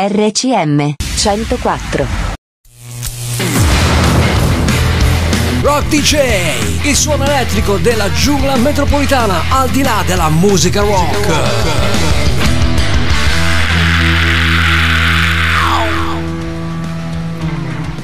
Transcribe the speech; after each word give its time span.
RCM 0.00 0.94
104 1.16 2.06
Rock 5.60 5.88
DJ, 5.88 6.86
il 6.86 6.94
suono 6.94 7.24
elettrico 7.24 7.78
della 7.78 8.08
giungla 8.12 8.54
metropolitana 8.54 9.42
al 9.48 9.68
di 9.70 9.82
là 9.82 10.04
della 10.06 10.28
musica 10.28 10.82
rock. 10.82 12.07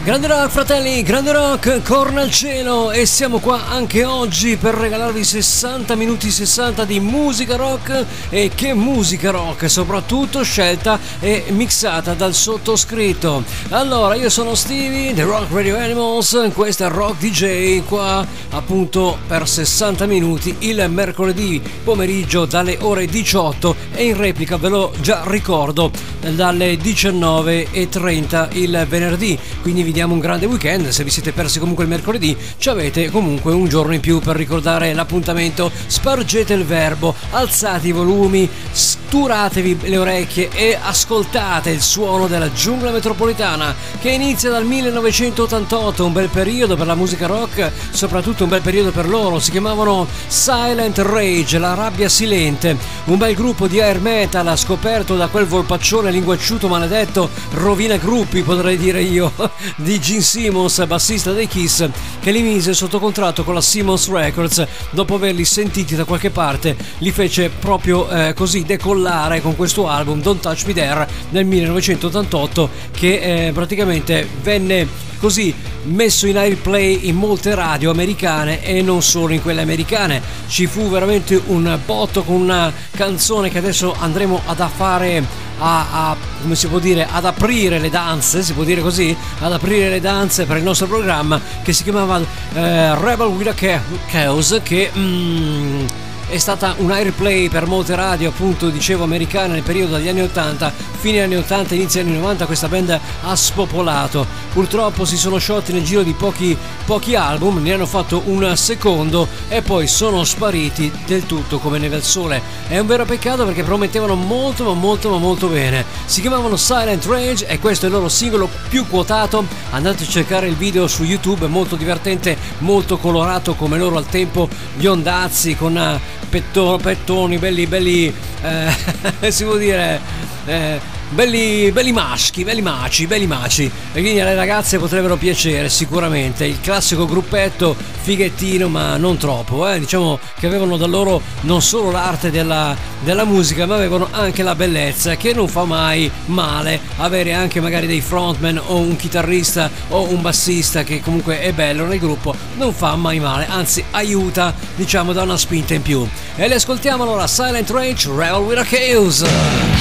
Grande 0.04 0.26
rock 0.26 0.50
fratelli, 0.50 1.02
grande 1.02 1.32
rock, 1.32 1.82
corna 1.82 2.20
al 2.20 2.30
cielo. 2.30 2.92
E 2.92 3.06
siamo 3.06 3.38
qua 3.38 3.68
anche 3.68 4.04
oggi 4.04 4.58
per 4.58 4.74
regalarvi 4.74 5.24
60 5.24 5.94
minuti 5.94 6.30
60 6.30 6.84
di 6.84 7.00
musica 7.00 7.56
rock. 7.56 8.04
E 8.28 8.50
che 8.54 8.74
musica 8.74 9.30
rock, 9.30 9.70
soprattutto 9.70 10.42
scelta 10.42 10.98
e 11.20 11.44
mixata 11.48 12.12
dal 12.12 12.34
sottoscritto. 12.34 13.44
Allora, 13.70 14.14
io 14.14 14.28
sono 14.28 14.54
Stevie, 14.54 15.14
The 15.14 15.22
Rock 15.22 15.50
Radio 15.50 15.78
Animals, 15.78 16.50
questo 16.52 16.84
è 16.84 16.88
Rock 16.90 17.20
DJ 17.20 17.82
qua 17.86 18.26
appunto 18.50 19.18
per 19.26 19.48
60 19.48 20.06
minuti 20.06 20.54
il 20.60 20.84
mercoledì 20.88 21.60
pomeriggio 21.82 22.44
dalle 22.44 22.76
ore 22.80 23.06
18 23.06 23.74
e 23.94 24.04
in 24.04 24.16
replica 24.16 24.56
ve 24.56 24.68
lo 24.68 24.92
già 25.00 25.22
ricordo 25.26 25.90
dalle 26.20 26.74
19.30 26.74 28.48
il 28.52 28.86
venerdì, 28.88 29.38
quindi 29.60 29.82
vi 29.82 29.92
diamo 29.94 30.12
un 30.12 30.18
grande 30.18 30.46
weekend. 30.46 30.88
Se 30.88 31.04
vi 31.04 31.10
siete 31.10 31.30
persi 31.30 31.60
comunque 31.60 31.84
il 31.84 31.90
mercoledì, 31.90 32.36
ci 32.58 32.68
avete 32.68 33.10
comunque 33.10 33.52
un 33.52 33.68
giorno 33.68 33.94
in 33.94 34.00
più 34.00 34.18
per 34.18 34.34
ricordare 34.34 34.92
l'appuntamento. 34.92 35.70
Spargete 35.86 36.52
il 36.52 36.64
verbo, 36.64 37.14
alzate 37.30 37.86
i 37.86 37.92
volumi, 37.92 38.50
sturatevi 38.72 39.78
le 39.82 39.96
orecchie 39.96 40.50
e 40.52 40.76
ascoltate 40.78 41.70
il 41.70 41.80
suono 41.80 42.26
della 42.26 42.52
giungla 42.52 42.90
metropolitana 42.90 43.72
che 44.00 44.10
inizia 44.10 44.50
dal 44.50 44.66
1988, 44.66 46.04
un 46.04 46.12
bel 46.12 46.28
periodo 46.28 46.74
per 46.74 46.86
la 46.86 46.96
musica 46.96 47.26
rock, 47.26 47.70
soprattutto 47.90 48.42
un 48.42 48.50
bel 48.50 48.62
periodo 48.62 48.90
per 48.90 49.08
loro. 49.08 49.38
Si 49.38 49.52
chiamavano 49.52 50.08
Silent 50.26 50.98
Rage, 50.98 51.58
la 51.58 51.74
rabbia 51.74 52.08
silente, 52.08 52.76
un 53.04 53.16
bel 53.16 53.34
gruppo 53.34 53.68
di 53.68 53.80
air 53.80 54.00
metal 54.00 54.58
scoperto 54.58 55.14
da 55.14 55.28
quel 55.28 55.46
volpaccione 55.46 56.10
linguacciuto 56.10 56.66
maledetto, 56.66 57.30
rovina 57.52 57.96
gruppi 57.96 58.42
potrei 58.42 58.76
dire 58.76 59.00
io, 59.00 59.32
di 59.84 60.00
Gene 60.00 60.22
Simmons, 60.22 60.84
bassista 60.86 61.32
dei 61.32 61.46
Kiss, 61.46 61.86
che 62.20 62.30
li 62.30 62.40
mise 62.40 62.72
sotto 62.72 62.98
contratto 62.98 63.44
con 63.44 63.52
la 63.52 63.60
Simmons 63.60 64.08
Records 64.08 64.66
dopo 64.90 65.16
averli 65.16 65.44
sentiti 65.44 65.94
da 65.94 66.04
qualche 66.04 66.30
parte, 66.30 66.74
li 66.98 67.10
fece 67.10 67.50
proprio 67.50 68.08
eh, 68.08 68.32
così 68.32 68.64
decollare 68.64 69.42
con 69.42 69.54
questo 69.54 69.86
album 69.86 70.22
Don't 70.22 70.40
Touch 70.40 70.64
Me 70.64 70.72
There 70.72 71.06
nel 71.30 71.44
1988 71.44 72.70
che 72.92 73.46
eh, 73.46 73.52
praticamente 73.52 74.26
venne 74.42 75.12
così 75.18 75.54
messo 75.84 76.26
in 76.26 76.36
airplay 76.36 77.08
in 77.08 77.16
molte 77.16 77.54
radio 77.54 77.90
americane 77.90 78.62
e 78.62 78.82
non 78.82 79.02
solo 79.02 79.32
in 79.34 79.42
quelle 79.42 79.62
americane. 79.62 80.20
Ci 80.48 80.66
fu 80.66 80.88
veramente 80.88 81.40
un 81.46 81.78
botto 81.84 82.22
con 82.22 82.40
una 82.40 82.72
canzone 82.90 83.50
che 83.50 83.58
adesso 83.58 83.94
andremo 83.98 84.40
ad 84.46 84.60
a 84.60 84.68
fare 84.68 85.22
a, 85.58 86.10
a, 86.10 86.16
come 86.42 86.54
si 86.54 86.66
può 86.68 86.78
dire 86.78 87.06
ad 87.10 87.24
aprire 87.24 87.78
le 87.78 87.90
danze 87.90 88.42
si 88.42 88.52
può 88.52 88.64
dire 88.64 88.80
così? 88.80 89.16
Ad 89.40 89.52
aprire 89.52 89.88
le 89.88 90.00
danze 90.00 90.44
per 90.46 90.56
il 90.56 90.62
nostro 90.62 90.86
programma 90.86 91.40
che 91.62 91.72
si 91.72 91.82
chiamava 91.82 92.18
eh, 92.18 92.94
Rebel 92.98 93.26
with 93.28 93.48
a 93.48 93.80
Chaos 94.06 94.60
che 94.62 94.90
mm, 94.96 95.86
è 96.34 96.38
stata 96.38 96.74
un 96.78 96.90
airplay 96.90 97.48
per 97.48 97.68
molte 97.68 97.94
radio, 97.94 98.30
appunto, 98.30 98.68
dicevo, 98.68 99.04
americane 99.04 99.52
nel 99.52 99.62
periodo 99.62 99.94
degli 99.94 100.08
anni 100.08 100.22
80, 100.22 100.72
fine 100.98 101.22
anni 101.22 101.36
80, 101.36 101.76
inizio 101.76 102.00
anni 102.00 102.14
90, 102.14 102.46
questa 102.46 102.66
band 102.66 102.98
ha 103.22 103.36
spopolato. 103.36 104.26
Purtroppo 104.52 105.04
si 105.04 105.16
sono 105.16 105.38
sciolti 105.38 105.72
nel 105.72 105.84
giro 105.84 106.02
di 106.02 106.12
pochi, 106.12 106.56
pochi 106.86 107.14
album, 107.14 107.62
ne 107.62 107.74
hanno 107.74 107.86
fatto 107.86 108.22
un 108.24 108.52
secondo 108.56 109.28
e 109.48 109.62
poi 109.62 109.86
sono 109.86 110.24
spariti 110.24 110.90
del 111.06 111.24
tutto 111.24 111.60
come 111.60 111.78
neve 111.78 111.96
al 111.96 112.02
sole. 112.02 112.42
È 112.66 112.80
un 112.80 112.86
vero 112.88 113.04
peccato 113.04 113.44
perché 113.44 113.62
promettevano 113.62 114.16
molto, 114.16 114.64
ma 114.64 114.72
molto, 114.72 115.10
ma 115.10 115.18
molto 115.18 115.46
bene. 115.46 115.84
Si 116.04 116.20
chiamavano 116.20 116.56
Silent 116.56 117.04
Rage 117.04 117.46
e 117.46 117.60
questo 117.60 117.86
è 117.86 117.88
il 117.88 117.94
loro 117.94 118.08
singolo 118.08 118.48
più 118.68 118.88
quotato. 118.88 119.46
Andate 119.70 120.02
a 120.02 120.08
cercare 120.08 120.48
il 120.48 120.56
video 120.56 120.88
su 120.88 121.04
YouTube, 121.04 121.46
è 121.46 121.48
molto 121.48 121.76
divertente, 121.76 122.36
molto 122.58 122.98
colorato 122.98 123.54
come 123.54 123.78
loro 123.78 123.98
al 123.98 124.06
tempo, 124.06 124.48
biondazzi 124.74 125.54
con 125.54 126.00
petto, 126.28 126.78
pettoni 126.82 127.38
belli, 127.38 127.66
belli, 127.66 128.14
eh, 128.42 129.30
si 129.30 129.44
può 129.44 129.56
dire, 129.56 130.00
eh, 130.46 130.80
belli, 131.10 131.70
belli 131.72 131.92
maschi, 131.92 132.44
belli 132.44 132.62
maci, 132.62 133.06
belli 133.06 133.26
maci. 133.26 133.70
E 133.92 134.00
quindi 134.00 134.20
alle 134.20 134.34
ragazze 134.34 134.78
potrebbero 134.78 135.16
piacere 135.16 135.68
sicuramente. 135.68 136.44
Il 136.44 136.60
classico 136.60 137.06
gruppetto 137.06 137.76
fighettino, 138.02 138.68
ma 138.68 138.96
non 138.96 139.16
troppo. 139.16 139.68
Eh? 139.68 139.78
Diciamo 139.78 140.18
che 140.38 140.46
avevano 140.46 140.76
da 140.76 140.86
loro 140.86 141.20
non 141.42 141.62
solo 141.62 141.90
l'arte 141.90 142.30
della, 142.30 142.76
della 143.02 143.24
musica, 143.24 143.66
ma 143.66 143.74
avevano 143.74 144.08
anche 144.10 144.42
la 144.42 144.54
bellezza, 144.54 145.16
che 145.16 145.32
non 145.32 145.48
fa 145.48 145.64
mai 145.64 146.10
male 146.26 146.80
avere 146.96 147.32
anche 147.32 147.60
magari 147.60 147.86
dei 147.86 148.00
frontman 148.00 148.60
o 148.66 148.76
un 148.76 148.96
chitarrista 148.96 149.70
o 149.88 150.08
un 150.08 150.20
bassista 150.20 150.84
che 150.84 151.00
comunque 151.00 151.40
è 151.40 151.52
bello 151.52 151.86
nel 151.86 151.98
gruppo, 151.98 152.34
non 152.56 152.72
fa 152.72 152.96
mai 152.96 153.20
male, 153.20 153.46
anzi 153.48 153.84
aiuta, 153.92 154.54
diciamo, 154.74 155.12
da 155.12 155.22
una 155.22 155.36
spinta 155.36 155.74
in 155.74 155.82
più. 155.82 156.06
E 156.36 156.48
le 156.48 156.54
ascoltiamo 156.54 157.02
allora 157.02 157.26
Silent 157.26 157.70
Rage, 157.70 158.08
Rebel 158.08 158.42
with 158.42 158.58
a 158.58 158.64
Chaos. 158.64 159.73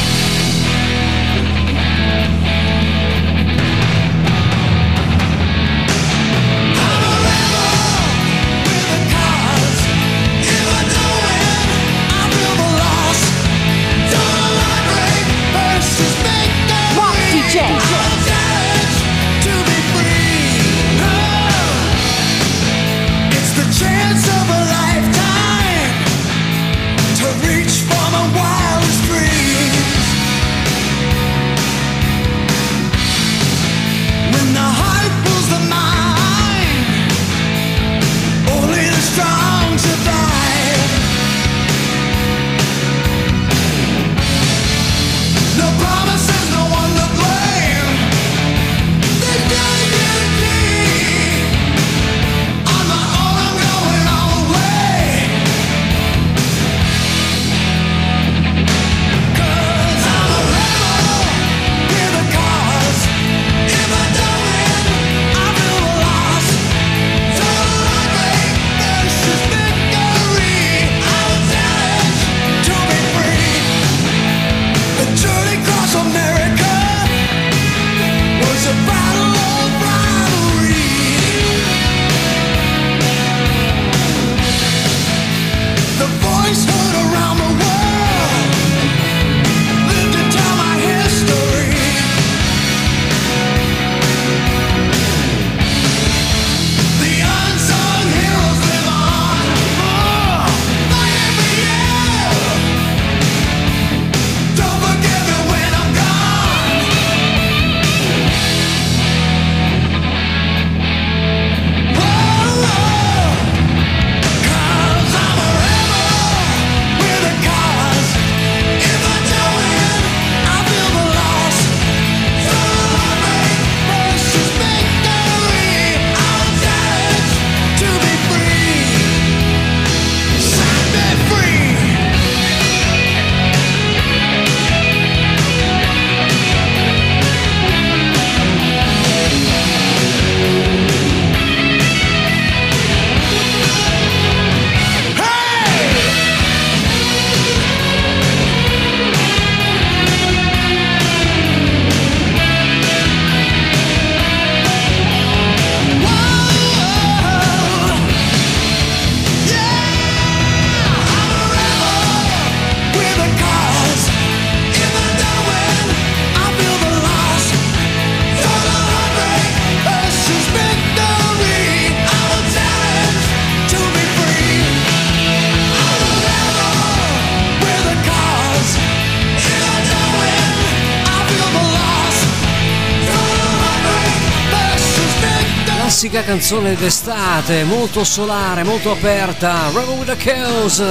Classica 186.04 186.24
canzone 186.26 186.76
d'estate, 186.76 187.64
molto 187.64 188.04
solare, 188.04 188.66
molto 188.66 188.92
aperta. 188.92 189.70
Rebel 189.74 189.96
with 189.98 190.08
the 190.08 190.18
Chaos. 190.18 190.84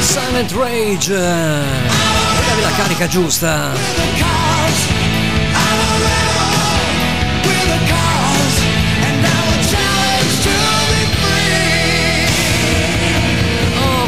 Silent 0.00 0.52
Rage. 0.52 1.14
Davi 1.14 2.60
la 2.60 2.70
carica 2.76 3.06
giusta. 3.06 3.72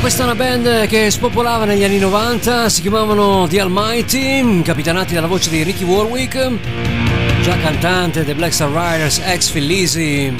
questa 0.01 0.23
è 0.23 0.25
una 0.25 0.35
band 0.35 0.87
che 0.89 1.13
spopolava 1.13 1.65
negli 1.65 1.85
anni 1.85 2.01
90, 2.01 2.69
si 2.69 2.83
chiamavano 2.83 3.47
The 3.47 3.61
Almighty, 3.61 4.61
capitanati 4.63 5.15
dalla 5.15 5.29
voce 5.29 5.49
di 5.49 5.63
Ricky 5.63 5.85
Warwick, 5.85 7.02
già 7.43 7.57
cantante 7.57 8.25
dei 8.25 8.35
Black 8.35 8.53
Star 8.53 8.69
Riders, 8.69 9.21
ex 9.25 9.51
Phil 9.51 10.35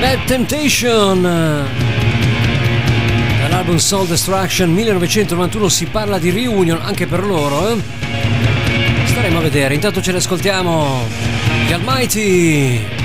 Bad 0.00 0.24
Temptation. 0.24 1.22
Dall'album 3.38 3.76
Soul 3.76 4.08
Destruction 4.08 4.72
1991 4.72 5.68
si 5.68 5.86
parla 5.86 6.18
di 6.18 6.30
reunion 6.30 6.80
anche 6.82 7.06
per 7.06 7.24
loro, 7.24 7.70
eh? 7.70 7.76
Staremo 9.04 9.38
a 9.38 9.42
vedere, 9.42 9.74
intanto 9.74 10.02
ce 10.02 10.10
le 10.10 10.18
ascoltiamo. 10.18 11.06
The 11.68 11.74
Almighty. 11.74 13.03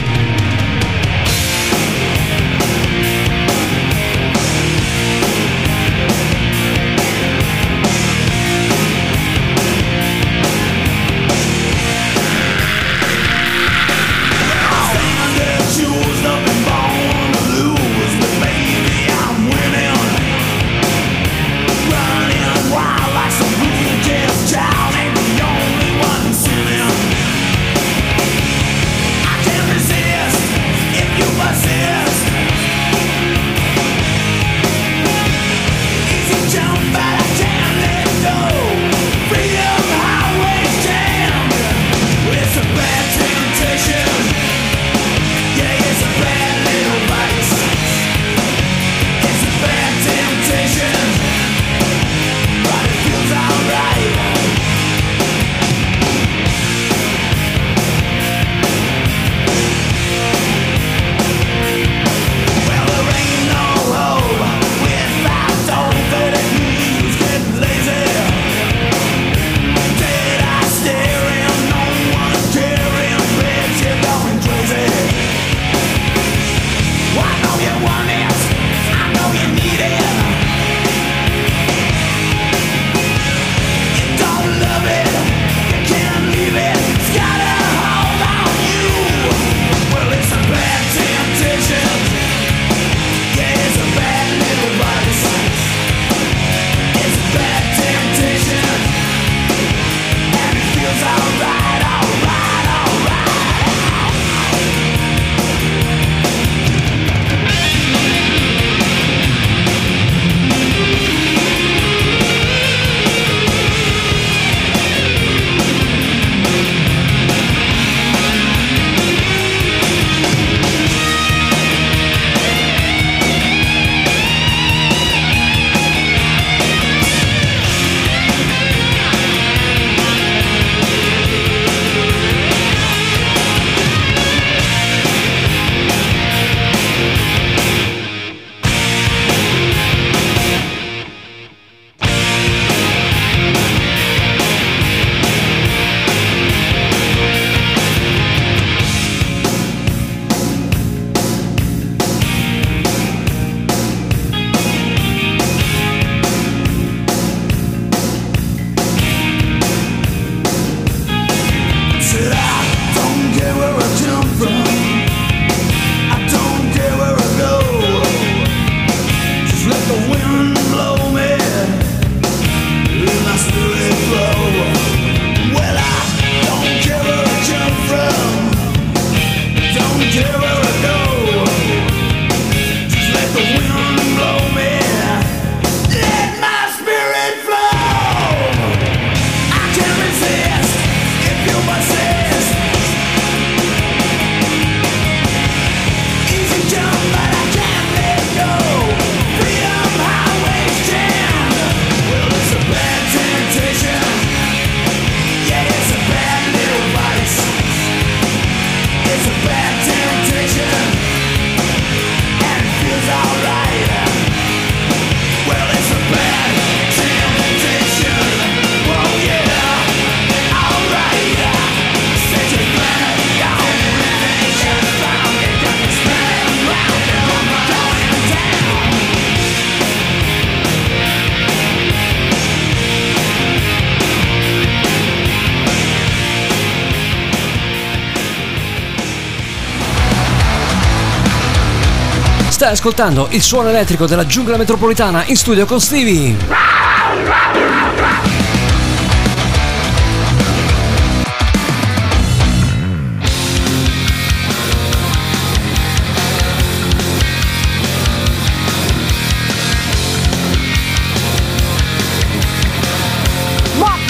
Stai 242.69 242.81
ascoltando 242.81 243.29
il 243.31 243.41
suono 243.41 243.69
elettrico 243.69 244.05
della 244.05 244.27
giungla 244.27 244.55
metropolitana 244.55 245.25
in 245.25 245.35
studio 245.35 245.65
con 245.65 245.81
Stevie. 245.81 246.37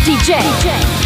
DJ. 0.03 0.35
DJ. 0.35 0.98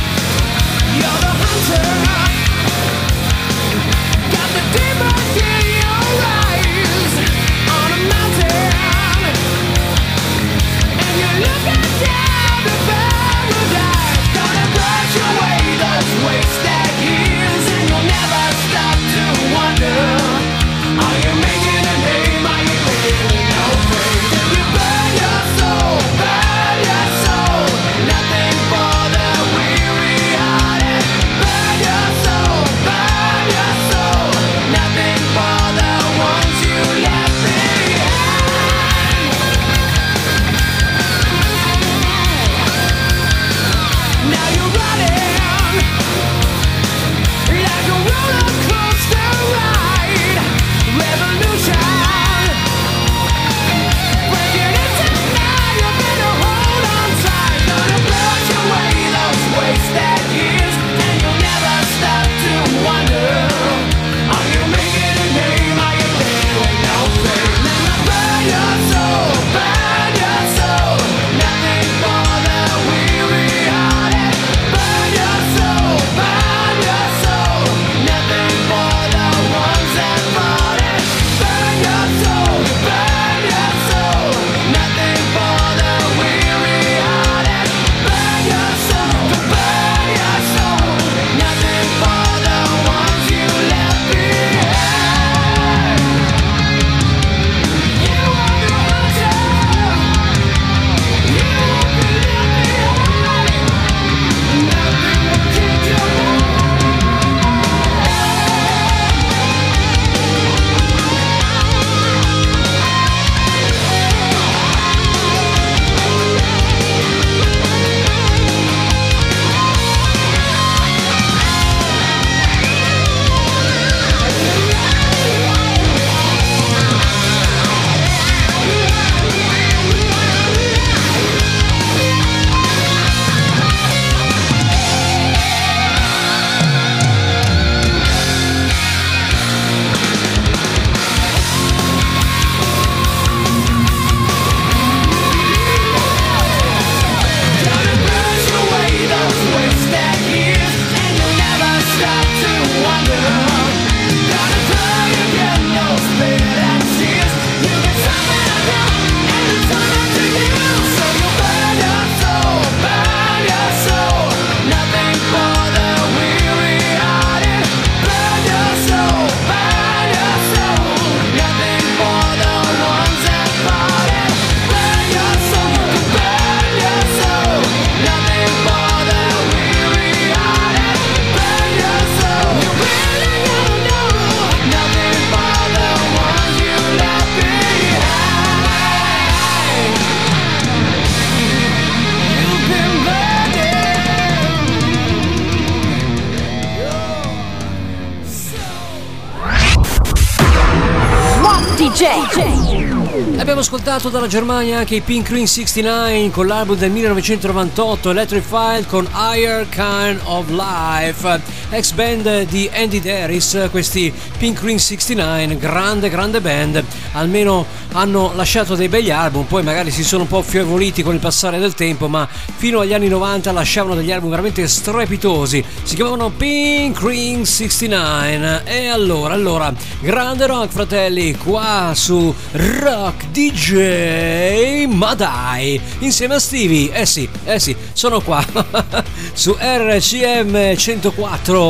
Ascoltato 203.63 204.10
dalla 204.10 204.27
Germania 204.27 204.79
anche 204.79 204.96
i 204.96 205.01
Pink 205.01 205.29
Green 205.29 205.48
69 205.48 206.32
con 206.32 206.48
l'album 206.48 206.75
del 206.75 206.91
1998 206.91 208.10
Electrified 208.10 208.86
con 208.86 209.08
Higher 209.13 209.70
Kind 209.70 210.20
of 210.25 210.50
Life, 210.50 211.41
ex 211.74 211.92
band 211.94 212.44
di 212.44 212.70
Andy 212.72 213.00
Daris, 213.00 213.68
questi 213.72 214.13
Pink 214.38 214.62
Green 214.62 214.77
69, 214.77 215.58
grande 215.58 216.10
grande 216.10 216.39
band, 216.39 216.84
almeno 217.13 217.65
hanno 217.94 218.32
lasciato 218.36 218.75
dei 218.75 218.89
begli 218.89 219.10
album, 219.10 219.46
poi 219.46 219.63
magari 219.63 219.89
si 219.89 220.03
sono 220.03 220.24
un 220.24 220.27
po' 220.27 220.38
affievoliti 220.38 221.01
con 221.01 221.15
il 221.15 221.20
passare 221.20 221.58
del 221.58 221.74
tempo, 221.74 222.08
ma 222.08 222.27
fino 222.27 222.80
agli 222.80 222.94
anni 222.94 223.08
90 223.08 223.51
lasciavano 223.51 223.96
degli 223.96 224.12
album 224.12 224.30
veramente 224.30 224.68
strepitosi, 224.68 225.63
si 225.82 225.96
chiamavano 225.96 226.30
Pink 226.30 227.00
Green 227.00 227.44
69 227.44 228.62
e 228.65 228.88
allora, 228.88 229.34
allora, 229.34 229.74
grande 230.00 230.46
rock 230.46 230.72
fratelli, 230.72 231.36
qua 231.36 231.94
su 231.96 232.34
Rock 232.51 233.30
DJ, 233.32 234.86
ma 234.86 235.15
dai, 235.15 235.82
insieme 236.00 236.36
a 236.36 236.39
Stevie, 236.39 236.94
eh 236.94 237.06
sì, 237.08 237.27
eh 237.46 237.60
sì, 237.60 237.75
sono 237.94 238.22
qua 238.22 238.46
su 239.34 239.56
RCM 239.60 240.75
104 240.75 241.62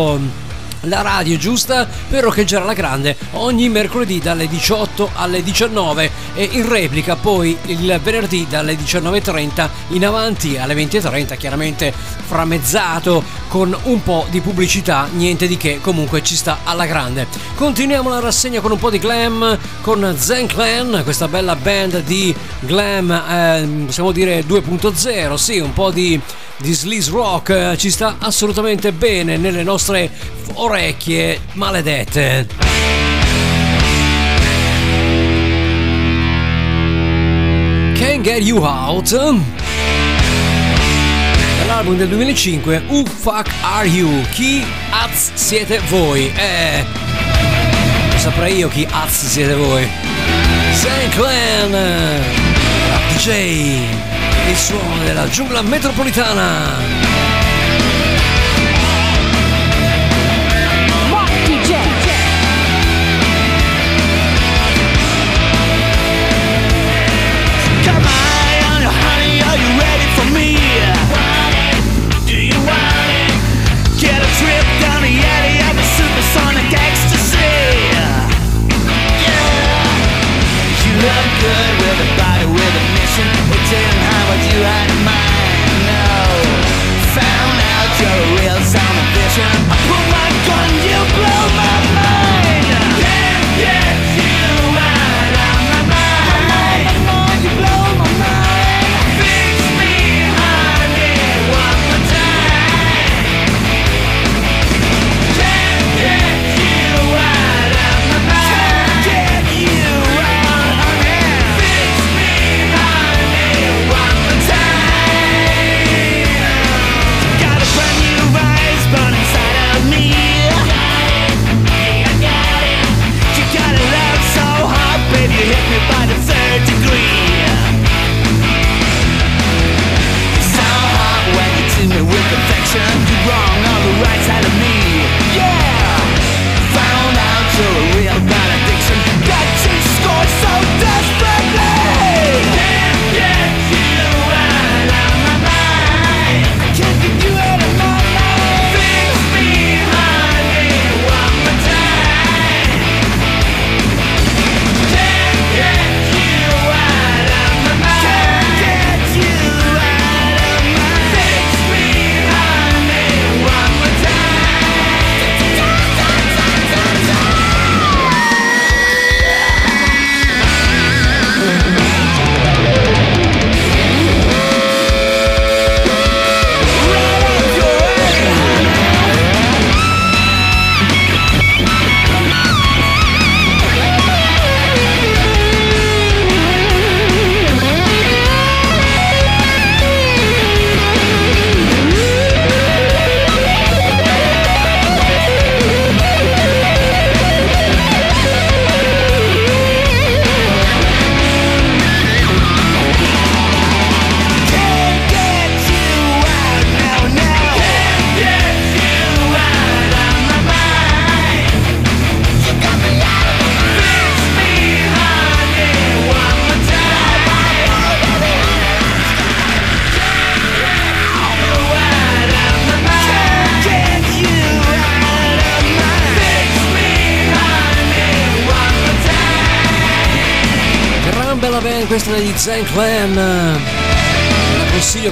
la 0.86 1.02
radio 1.02 1.38
giusta 1.38 1.88
per 2.10 2.24
roccheggiare 2.24 2.64
alla 2.64 2.74
grande 2.74 3.16
ogni 3.32 3.70
mercoledì 3.70 4.20
dalle 4.20 4.48
18 4.48 5.12
alle 5.14 5.44
19 5.44 6.12
e 6.34 6.50
in 6.52 6.68
replica 6.68 7.16
poi 7.16 7.58
il 7.68 8.00
venerdì 8.04 8.48
dalle 8.50 8.76
19.30 8.76 9.70
in 9.90 10.06
avanti 10.06 10.58
alle 10.58 10.74
20.30 10.74 11.38
chiaramente 11.38 11.94
framezzato 11.94 13.24
con 13.48 13.76
un 13.84 14.04
po' 14.04 14.26
di 14.30 14.42
pubblicità 14.42 15.08
niente 15.14 15.48
di 15.48 15.58
che 15.58 15.80
comunque 15.80 16.24
ci 16.24 16.36
sta 16.36 16.60
alla 16.64 16.86
grande. 16.86 17.28
Continuiamo 17.56 18.10
la 18.10 18.20
rassegna 18.20 18.60
con 18.60 18.72
un 18.72 18.80
po' 18.80 18.90
di 18.90 19.00
glam 19.00 19.58
con 19.82 20.16
Zen 20.18 20.48
Clan 20.48 21.02
questa 21.04 21.28
bella 21.28 21.56
band 21.56 22.02
di 22.04 22.34
glam 22.62 23.12
eh, 23.12 23.84
possiamo 23.86 24.12
dire 24.12 24.42
2.0 24.42 25.36
sì 25.36 25.60
un 25.60 25.74
po' 25.74 25.92
di 25.92 26.20
di 26.64 26.74
sleaze 26.74 27.12
rock 27.12 27.50
eh, 27.50 27.78
ci 27.78 27.92
sta 27.92 28.16
assolutamente 28.20 28.94
bene 28.94 29.36
nelle 29.36 29.64
nostre 29.64 30.10
orecchie 30.54 31.42
maledette. 31.54 32.48
Can't 37.96 38.22
Get 38.22 38.44
You 38.44 38.64
Out 38.64 39.12
dall'album 41.58 41.98
del 41.98 42.08
2005 42.08 42.84
Who 42.88 43.04
Fuck 43.06 43.50
Are 43.62 43.86
You? 43.86 44.22
Chi 44.32 44.64
az 44.90 45.32
siete 45.34 45.82
voi? 45.90 46.32
Eh, 46.34 46.86
lo 48.10 48.18
saprei 48.18 48.56
io 48.56 48.70
chi 48.70 48.88
az 48.90 49.12
siete 49.12 49.56
voi. 49.56 49.86
St. 50.72 51.10
Clan, 51.10 51.72
Rock 52.90 53.18
DJ, 53.18 54.13
il 54.50 54.58
suono 54.58 55.04
della 55.04 55.28
giungla 55.28 55.62
metropolitana. 55.62 57.03
I'm 89.46 89.93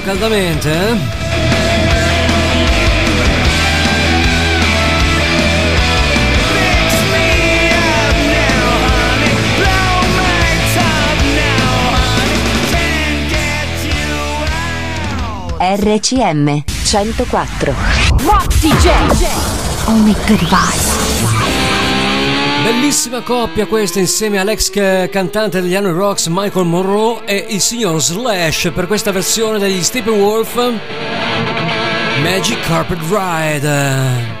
caldamente. 0.04 1.30
RCM 15.62 16.64
104 16.84 17.74
Rock 18.24 18.52
DJ 18.60 18.90
Only 19.86 20.12
good 20.26 20.40
Goodbye 20.40 21.01
Bellissima 22.62 23.22
coppia 23.22 23.66
questa 23.66 23.98
insieme 23.98 24.38
all'ex 24.38 24.70
cantante 25.10 25.60
degli 25.60 25.74
Anno 25.74 25.92
Rocks 25.92 26.28
Michael 26.28 26.66
Monroe 26.66 27.24
e 27.24 27.46
il 27.48 27.60
signor 27.60 28.00
Slash 28.00 28.70
per 28.72 28.86
questa 28.86 29.10
versione 29.10 29.58
degli 29.58 29.82
Steppenwolf 29.82 30.54
Magic 32.22 32.60
Carpet 32.66 33.00
Ride 33.08 34.40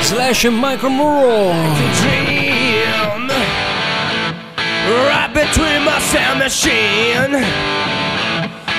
Slash 0.00 0.44
e 0.44 0.50
Michael 0.50 0.92
Monroe. 0.92 1.54
Dream 2.00 3.30
Right 4.88 5.32
between 5.32 5.84
my 5.84 6.00
sound 6.00 6.38
machine 6.38 7.44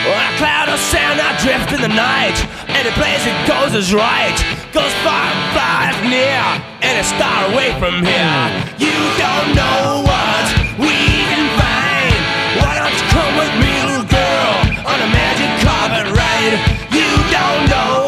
A 0.04 0.38
cloud 0.38 0.68
of 0.68 0.80
sand 0.80 1.20
I 1.22 1.38
drift 1.42 1.72
in 1.72 1.82
the 1.82 1.88
night. 1.88 2.71
any 2.82 2.92
place 2.98 3.24
it 3.28 3.48
goes 3.48 3.76
is 3.76 3.94
right. 3.94 4.38
Goes 4.74 4.94
far, 5.06 5.30
far 5.54 5.94
near, 6.10 6.42
and 6.82 6.98
it's 6.98 7.12
far 7.14 7.46
away 7.54 7.78
from 7.78 8.02
here. 8.02 8.42
You 8.82 8.98
don't 9.22 9.54
know 9.54 10.02
what 10.02 10.46
we 10.82 10.98
can 11.30 11.46
find. 11.62 12.18
Why 12.58 12.82
don't 12.82 12.96
you 12.98 13.08
come 13.14 13.34
with 13.38 13.54
me, 13.62 13.74
little 13.86 14.10
girl, 14.10 14.54
on 14.82 14.98
a 14.98 15.10
magic 15.14 15.52
carpet 15.62 16.10
ride? 16.18 16.58
You 16.90 17.10
don't 17.30 17.70
know. 17.70 18.01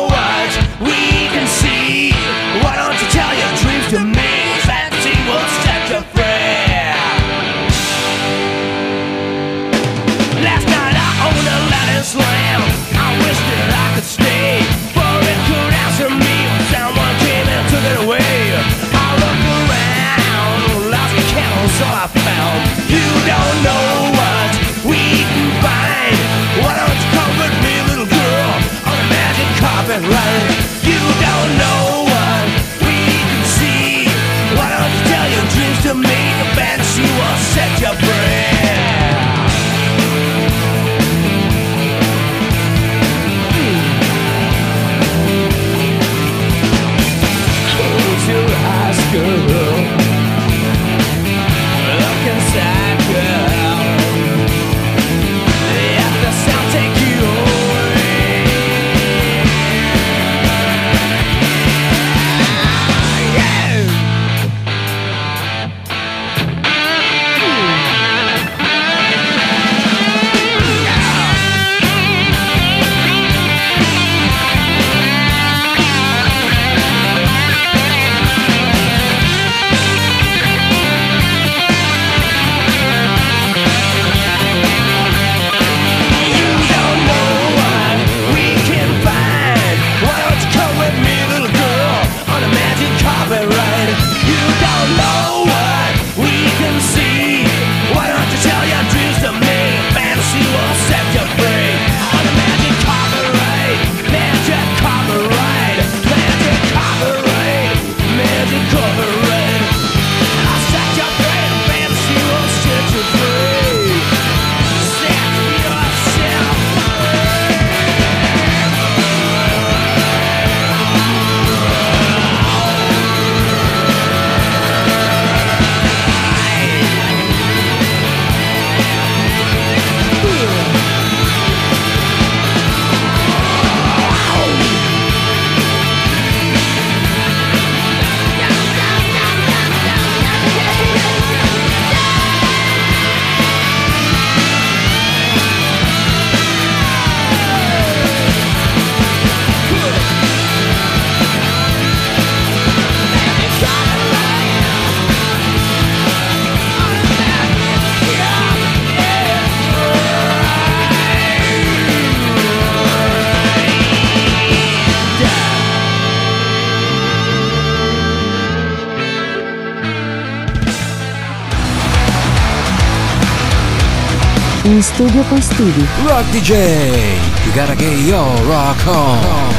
Studi. 175.43 175.83
Rock 176.07 176.25
DJ, 176.27 177.19
you 177.45 177.53
gotta 177.53 177.75
get 177.75 177.99
your 178.07 178.25
rock 178.47 178.87
on. 178.87 179.52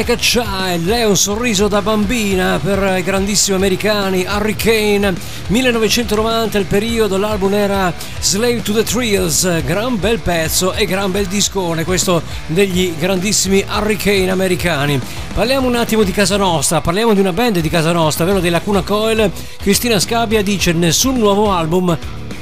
Like 0.00 0.12
a 0.12 0.16
child, 0.16 0.86
lei 0.86 1.02
ha 1.02 1.08
un 1.08 1.16
sorriso 1.16 1.68
da 1.68 1.82
bambina 1.82 2.58
per 2.58 2.96
i 2.96 3.02
grandissimi 3.02 3.54
americani 3.54 4.24
Hurricane 4.26 5.12
1990 5.48 6.56
il 6.56 6.64
periodo, 6.64 7.18
l'album 7.18 7.52
era 7.52 7.92
Slave 8.18 8.62
to 8.62 8.72
the 8.72 8.82
Thrills, 8.82 9.62
gran 9.62 10.00
bel 10.00 10.18
pezzo 10.20 10.72
e 10.72 10.86
gran 10.86 11.10
bel 11.10 11.26
discone 11.26 11.84
questo 11.84 12.22
degli 12.46 12.94
grandissimi 12.96 13.62
Hurricane 13.68 14.30
americani. 14.30 14.98
Parliamo 15.34 15.66
un 15.66 15.76
attimo 15.76 16.02
di 16.02 16.12
casa 16.12 16.38
nostra, 16.38 16.80
parliamo 16.80 17.12
di 17.12 17.20
una 17.20 17.34
band 17.34 17.58
di 17.58 17.68
casa 17.68 17.92
nostra, 17.92 18.24
ovvero 18.24 18.40
dei 18.40 18.50
Lacuna 18.50 18.80
Coil. 18.80 19.30
Cristina 19.60 20.00
Scabbia 20.00 20.42
dice 20.42 20.72
nessun 20.72 21.18
nuovo 21.18 21.52
album 21.52 21.98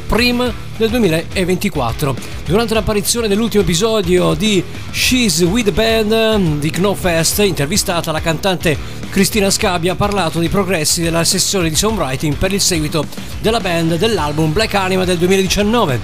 prima 0.08 0.50
del 0.78 0.88
2024. 0.88 2.16
Durante 2.46 2.72
l'apparizione 2.72 3.28
dell'ultimo 3.28 3.62
episodio 3.62 4.32
di 4.32 4.64
She's 4.90 5.40
With 5.42 5.66
The 5.66 5.72
Band 5.72 6.58
di 6.58 6.70
Knowfest, 6.70 7.40
intervistata 7.40 8.10
la 8.10 8.22
cantante 8.22 8.76
Cristina 9.10 9.50
Scabbia 9.50 9.92
ha 9.92 9.96
parlato 9.96 10.38
dei 10.38 10.48
progressi 10.48 11.02
della 11.02 11.24
sessione 11.24 11.68
di 11.68 11.76
songwriting 11.76 12.36
per 12.36 12.52
il 12.54 12.60
seguito 12.60 13.04
della 13.40 13.60
band 13.60 13.96
dell'album 13.96 14.52
Black 14.52 14.74
Anima 14.74 15.04
del 15.04 15.18
2019. 15.18 16.00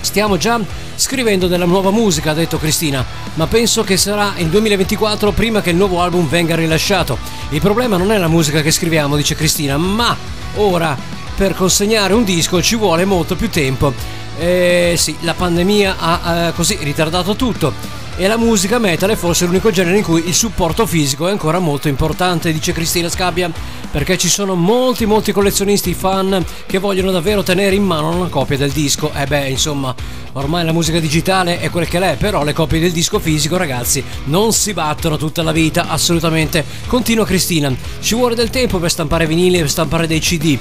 Stiamo 0.00 0.36
già 0.36 0.60
scrivendo 0.96 1.46
della 1.46 1.64
nuova 1.64 1.90
musica, 1.90 2.32
ha 2.32 2.34
detto 2.34 2.58
Cristina, 2.58 3.04
ma 3.34 3.46
penso 3.46 3.84
che 3.84 3.96
sarà 3.96 4.34
il 4.38 4.48
2024 4.48 5.30
prima 5.30 5.60
che 5.60 5.70
il 5.70 5.76
nuovo 5.76 6.00
album 6.00 6.28
venga 6.28 6.56
rilasciato. 6.56 7.16
Il 7.50 7.60
problema 7.60 7.96
non 7.96 8.10
è 8.10 8.18
la 8.18 8.28
musica 8.28 8.60
che 8.60 8.72
scriviamo, 8.72 9.16
dice 9.16 9.36
Cristina, 9.36 9.76
ma 9.76 10.16
ora 10.56 11.15
per 11.36 11.54
consegnare 11.54 12.14
un 12.14 12.24
disco 12.24 12.62
ci 12.62 12.76
vuole 12.76 13.04
molto 13.04 13.36
più 13.36 13.50
tempo. 13.50 13.92
Eh, 14.38 14.94
sì, 14.96 15.16
la 15.20 15.34
pandemia 15.34 15.96
ha 15.98 16.46
eh, 16.46 16.52
così 16.52 16.78
ritardato 16.80 17.36
tutto 17.36 17.72
e 18.18 18.26
la 18.26 18.38
musica 18.38 18.78
metal 18.78 19.10
è 19.10 19.14
forse 19.14 19.44
l'unico 19.44 19.70
genere 19.70 19.98
in 19.98 20.02
cui 20.02 20.26
il 20.26 20.34
supporto 20.34 20.86
fisico 20.86 21.28
è 21.28 21.30
ancora 21.30 21.58
molto 21.58 21.88
importante, 21.88 22.50
dice 22.50 22.72
Cristina 22.72 23.10
Scabbia, 23.10 23.50
perché 23.90 24.16
ci 24.16 24.30
sono 24.30 24.54
molti 24.54 25.04
molti 25.04 25.32
collezionisti 25.32 25.92
fan 25.92 26.42
che 26.64 26.78
vogliono 26.78 27.10
davvero 27.10 27.42
tenere 27.42 27.74
in 27.74 27.84
mano 27.84 28.16
una 28.16 28.28
copia 28.28 28.56
del 28.56 28.70
disco. 28.70 29.12
E 29.14 29.26
beh, 29.26 29.48
insomma, 29.50 29.94
ormai 30.32 30.64
la 30.64 30.72
musica 30.72 30.98
digitale 30.98 31.60
è 31.60 31.68
quel 31.68 31.88
che 31.88 31.98
l'è, 31.98 32.16
però 32.18 32.42
le 32.42 32.54
copie 32.54 32.80
del 32.80 32.92
disco 32.92 33.18
fisico, 33.18 33.58
ragazzi, 33.58 34.02
non 34.24 34.54
si 34.54 34.72
battono 34.72 35.18
tutta 35.18 35.42
la 35.42 35.52
vita, 35.52 35.88
assolutamente. 35.88 36.64
Continua 36.86 37.26
Cristina, 37.26 37.74
ci 38.00 38.14
vuole 38.14 38.34
del 38.34 38.48
tempo 38.48 38.78
per 38.78 38.90
stampare 38.90 39.26
vinili 39.26 39.56
e 39.56 39.60
per 39.60 39.70
stampare 39.70 40.06
dei 40.06 40.20
CD. 40.20 40.58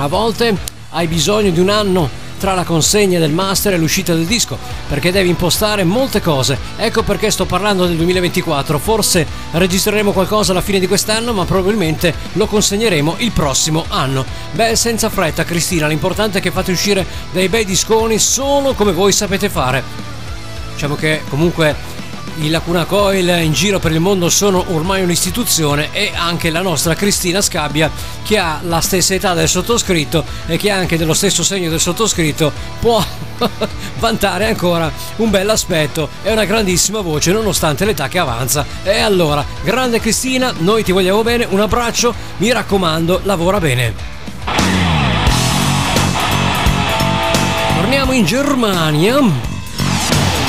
A 0.00 0.06
volte 0.06 0.56
hai 0.90 1.08
bisogno 1.08 1.50
di 1.50 1.58
un 1.58 1.70
anno 1.70 2.08
tra 2.38 2.54
la 2.54 2.62
consegna 2.62 3.18
del 3.18 3.32
master 3.32 3.72
e 3.72 3.78
l'uscita 3.78 4.14
del 4.14 4.26
disco, 4.26 4.56
perché 4.88 5.10
devi 5.10 5.28
impostare 5.28 5.82
molte 5.82 6.20
cose. 6.20 6.56
Ecco 6.76 7.02
perché 7.02 7.32
sto 7.32 7.46
parlando 7.46 7.84
del 7.84 7.96
2024. 7.96 8.78
Forse 8.78 9.26
registreremo 9.50 10.12
qualcosa 10.12 10.52
alla 10.52 10.60
fine 10.60 10.78
di 10.78 10.86
quest'anno, 10.86 11.32
ma 11.32 11.44
probabilmente 11.44 12.14
lo 12.34 12.46
consegneremo 12.46 13.16
il 13.18 13.32
prossimo 13.32 13.86
anno. 13.88 14.24
Beh, 14.52 14.76
senza 14.76 15.10
fretta, 15.10 15.42
Cristina, 15.42 15.88
l'importante 15.88 16.38
è 16.38 16.40
che 16.40 16.52
fate 16.52 16.70
uscire 16.70 17.04
dei 17.32 17.48
bei 17.48 17.64
disconi 17.64 18.20
solo 18.20 18.74
come 18.74 18.92
voi 18.92 19.10
sapete 19.10 19.48
fare. 19.48 19.82
Diciamo 20.74 20.94
che 20.94 21.22
comunque 21.28 21.74
i 22.40 22.50
Lacuna 22.50 22.84
Coil 22.84 23.28
in 23.42 23.52
giro 23.52 23.78
per 23.78 23.92
il 23.92 24.00
mondo 24.00 24.28
sono 24.28 24.64
ormai 24.68 25.02
un'istituzione 25.02 25.88
e 25.92 26.12
anche 26.14 26.50
la 26.50 26.60
nostra 26.60 26.94
Cristina 26.94 27.40
Scabbia 27.40 27.90
che 28.22 28.38
ha 28.38 28.60
la 28.62 28.80
stessa 28.80 29.14
età 29.14 29.34
del 29.34 29.48
sottoscritto 29.48 30.24
e 30.46 30.56
che 30.56 30.70
anche 30.70 30.96
dello 30.96 31.14
stesso 31.14 31.42
segno 31.42 31.70
del 31.70 31.80
sottoscritto 31.80 32.52
può 32.80 33.04
vantare 33.98 34.46
ancora 34.46 34.90
un 35.16 35.30
bel 35.30 35.48
aspetto 35.48 36.08
e 36.22 36.30
una 36.30 36.44
grandissima 36.44 37.00
voce 37.00 37.32
nonostante 37.32 37.84
l'età 37.84 38.08
che 38.08 38.18
avanza. 38.18 38.64
E 38.84 38.98
allora, 38.98 39.44
grande 39.64 40.00
Cristina, 40.00 40.52
noi 40.58 40.84
ti 40.84 40.92
vogliamo 40.92 41.22
bene, 41.22 41.46
un 41.48 41.60
abbraccio, 41.60 42.14
mi 42.38 42.52
raccomando, 42.52 43.20
lavora 43.24 43.58
bene. 43.58 43.94
Torniamo 47.74 48.12
in 48.12 48.24
Germania. 48.24 49.18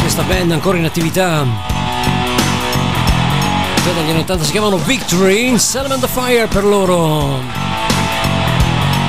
Questa 0.01 0.21
band 0.23 0.51
ancora 0.51 0.77
in 0.77 0.85
attività 0.85 1.78
già 3.89 3.95
dagli 3.95 4.11
anni 4.11 4.19
80 4.19 4.43
si 4.43 4.51
chiamano 4.51 4.77
Victory, 4.77 5.57
Salmon 5.57 5.99
the 5.99 6.07
Fire 6.07 6.45
per 6.47 6.63
loro. 6.63 7.41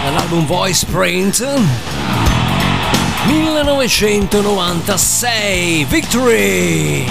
Dall'album 0.04 0.46
Voice 0.46 0.86
Print. 0.86 1.46
1996 3.26 5.84
Victory 5.84 7.04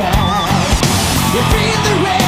sky 0.00 0.50
You 1.34 1.42
feed 1.52 1.78
the 1.86 1.94
rain 2.04 2.19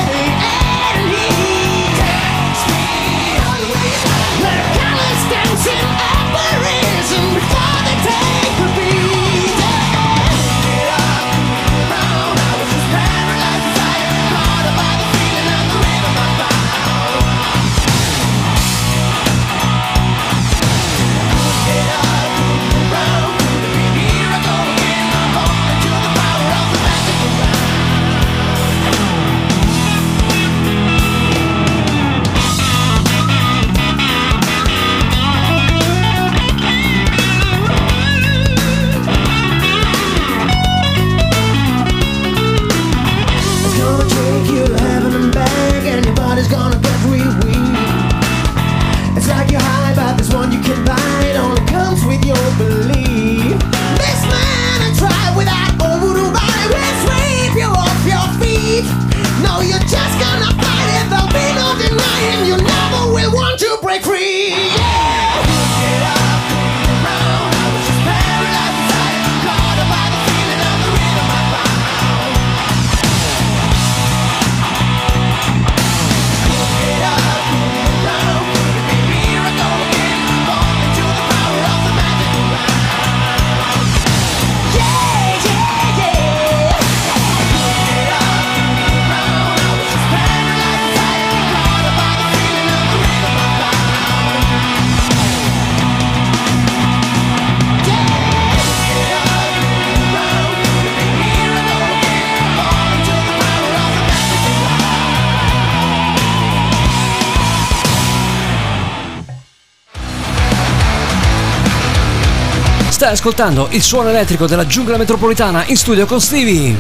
Stai 113.12 113.26
ascoltando 113.26 113.68
il 113.72 113.82
suono 113.82 114.08
elettrico 114.08 114.46
della 114.46 114.66
giungla 114.66 114.96
metropolitana 114.96 115.66
in 115.66 115.76
studio 115.76 116.06
con 116.06 116.18
Stevie. 116.18 116.76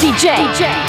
DJ. 0.00 0.34
DJ. 0.52 0.85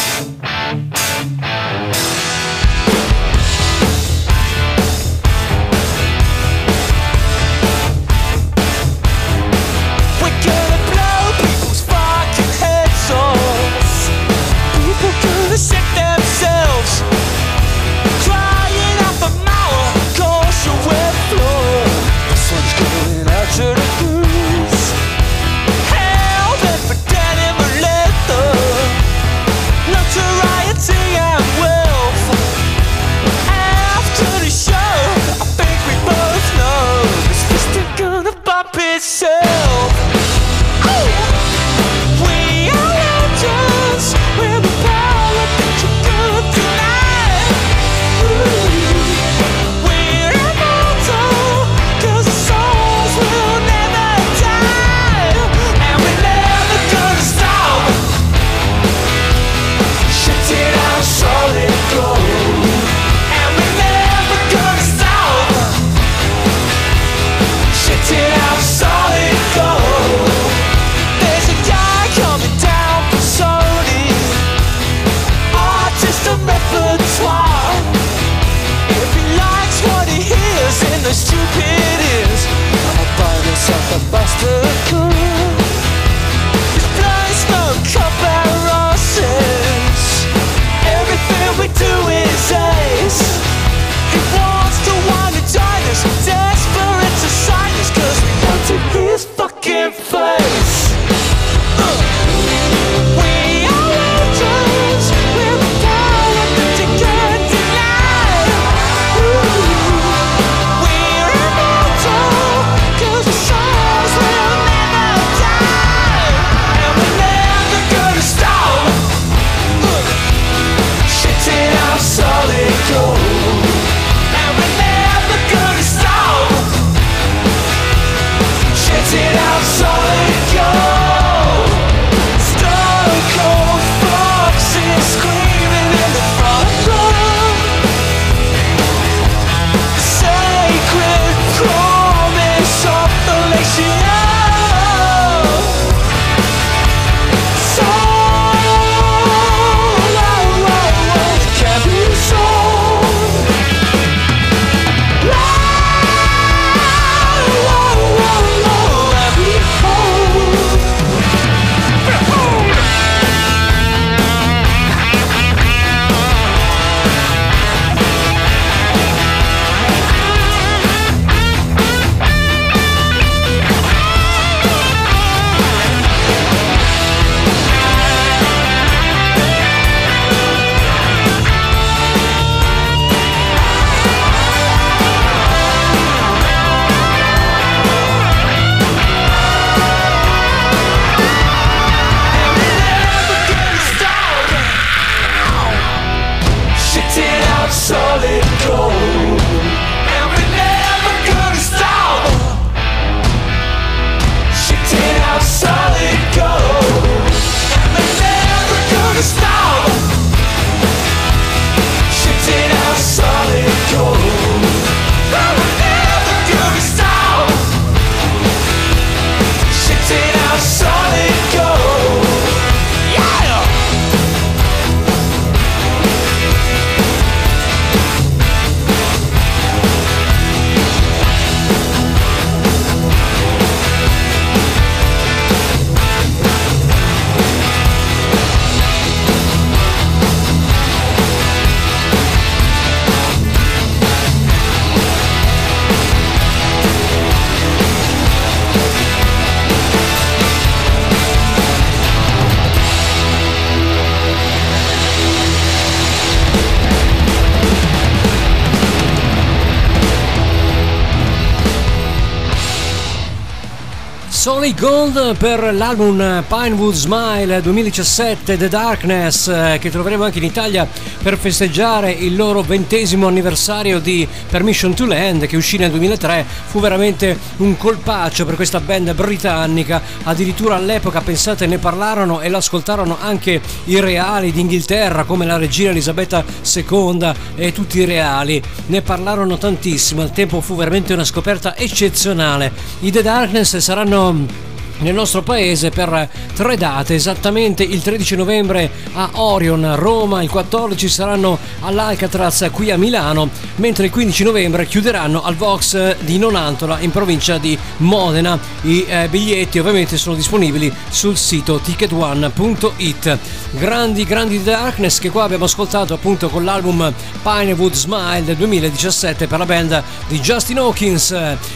Barry 264.67 264.73
Gold 264.73 265.37
per 265.37 265.73
l'album 265.73 266.43
Pinewood 266.45 266.93
Smile 266.93 267.61
2017 267.61 268.57
The 268.57 268.67
Darkness 268.67 269.47
eh, 269.47 269.77
che 269.79 269.89
troveremo 269.89 270.25
anche 270.25 270.39
in 270.39 270.43
Italia 270.43 270.85
per 271.21 271.37
festeggiare 271.37 272.11
il 272.11 272.35
loro 272.35 272.61
ventesimo 272.61 273.27
anniversario 273.27 273.99
di 273.99 274.27
Permission 274.49 274.93
to 274.93 275.05
Land 275.05 275.45
che 275.45 275.57
uscì 275.57 275.77
nel 275.77 275.91
2003, 275.91 276.45
fu 276.67 276.79
veramente 276.79 277.37
un 277.57 277.77
colpaccio 277.77 278.45
per 278.45 278.55
questa 278.55 278.79
band 278.79 279.13
britannica, 279.13 280.01
addirittura 280.23 280.75
all'epoca 280.75 281.21
pensate 281.21 281.65
ne 281.65 281.77
parlarono 281.77 282.41
e 282.41 282.49
l'ascoltarono 282.49 283.17
anche 283.19 283.61
i 283.85 283.99
reali 283.99 284.51
d'Inghilterra 284.51 285.23
come 285.23 285.45
la 285.45 285.57
regina 285.57 285.89
Elisabetta 285.89 286.43
II 286.73 287.31
e 287.55 287.71
tutti 287.71 287.99
i 287.99 288.05
reali, 288.05 288.61
ne 288.87 289.01
parlarono 289.01 289.57
tantissimo, 289.57 290.21
al 290.21 290.31
tempo 290.31 290.61
fu 290.61 290.75
veramente 290.75 291.13
una 291.13 291.25
scoperta 291.25 291.75
eccezionale. 291.75 292.71
I 293.01 293.11
The 293.11 293.21
Darkness 293.21 293.77
saranno 293.77 294.66
nel 294.99 295.13
nostro 295.13 295.41
paese 295.41 295.89
per 295.89 296.29
tre 296.53 296.77
date, 296.77 297.15
esattamente 297.15 297.83
il 297.83 298.01
13 298.01 298.35
novembre 298.35 298.89
a 299.13 299.29
Orion 299.33 299.83
a 299.83 299.95
Roma, 299.95 300.41
il 300.41 300.49
14 300.49 301.07
saranno 301.07 301.57
all'Alcatraz 301.81 302.69
qui 302.71 302.89
a 302.91 302.97
Milano, 302.97 303.49
mentre 303.75 304.05
il 304.05 304.11
15 304.11 304.43
novembre 304.43 304.87
chiuderanno 304.87 305.43
al 305.43 305.55
Vox 305.55 306.15
di 306.21 306.37
Nonantola 306.37 306.99
in 306.99 307.11
provincia 307.11 307.57
di 307.57 307.77
Modena. 307.97 308.59
I 308.81 309.05
eh, 309.07 309.27
biglietti 309.29 309.79
ovviamente 309.79 310.17
sono 310.17 310.35
disponibili 310.35 310.91
sul 311.09 311.37
sito 311.37 311.79
ticketone.it. 311.79 313.37
Grandi, 313.71 314.23
grandi 314.23 314.63
Darkness 314.63 315.19
che 315.19 315.29
qua 315.29 315.43
abbiamo 315.43 315.65
ascoltato 315.65 316.13
appunto 316.13 316.49
con 316.49 316.63
l'album 316.63 317.13
Pinewood 317.43 317.93
Smile 317.93 318.43
del 318.43 318.55
2017 318.55 319.47
per 319.47 319.59
la 319.59 319.65
band 319.65 320.03
di 320.27 320.39
Justin 320.39 320.79
Hawkins. 320.79 321.35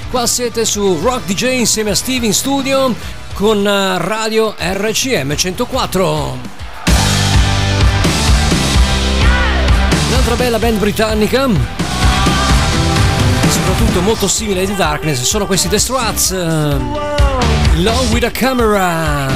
Qua 0.10 0.26
siete 0.26 0.66
su 0.66 1.00
Rock 1.02 1.26
DJ 1.26 1.60
insieme 1.60 1.92
a 1.92 1.96
Steve 1.96 2.26
in 2.26 2.34
studio 2.34 2.94
con 3.34 3.66
eh, 3.66 3.98
Radio 3.98 4.56
RCM 4.58 5.36
104. 5.36 6.38
Un'altra 10.10 10.36
bella 10.36 10.60
band 10.60 10.78
britannica, 10.80 11.48
soprattutto 13.50 14.02
molto 14.02 14.28
simile 14.28 14.62
ai 14.62 14.68
The 14.68 14.76
Darkness, 14.76 15.22
sono 15.22 15.46
questi 15.46 15.68
The 15.68 15.80
Struts. 15.80 16.32
Eh, 16.32 16.78
Love 17.76 18.14
with 18.14 18.24
a 18.24 18.32
Camera. 18.32 19.28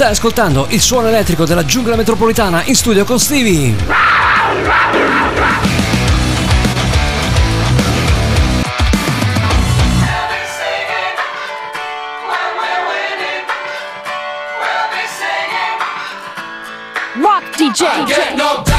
Stai 0.00 0.12
ascoltando 0.12 0.66
il 0.70 0.80
suono 0.80 1.08
elettrico 1.08 1.44
della 1.44 1.62
giungla 1.62 1.94
metropolitana 1.94 2.62
in 2.64 2.74
studio 2.74 3.04
con 3.04 3.20
Stevie. 3.20 3.76
Rock 17.20 17.56
DJ. 17.58 17.82
I 17.82 18.04
get 18.06 18.34
no 18.36 18.69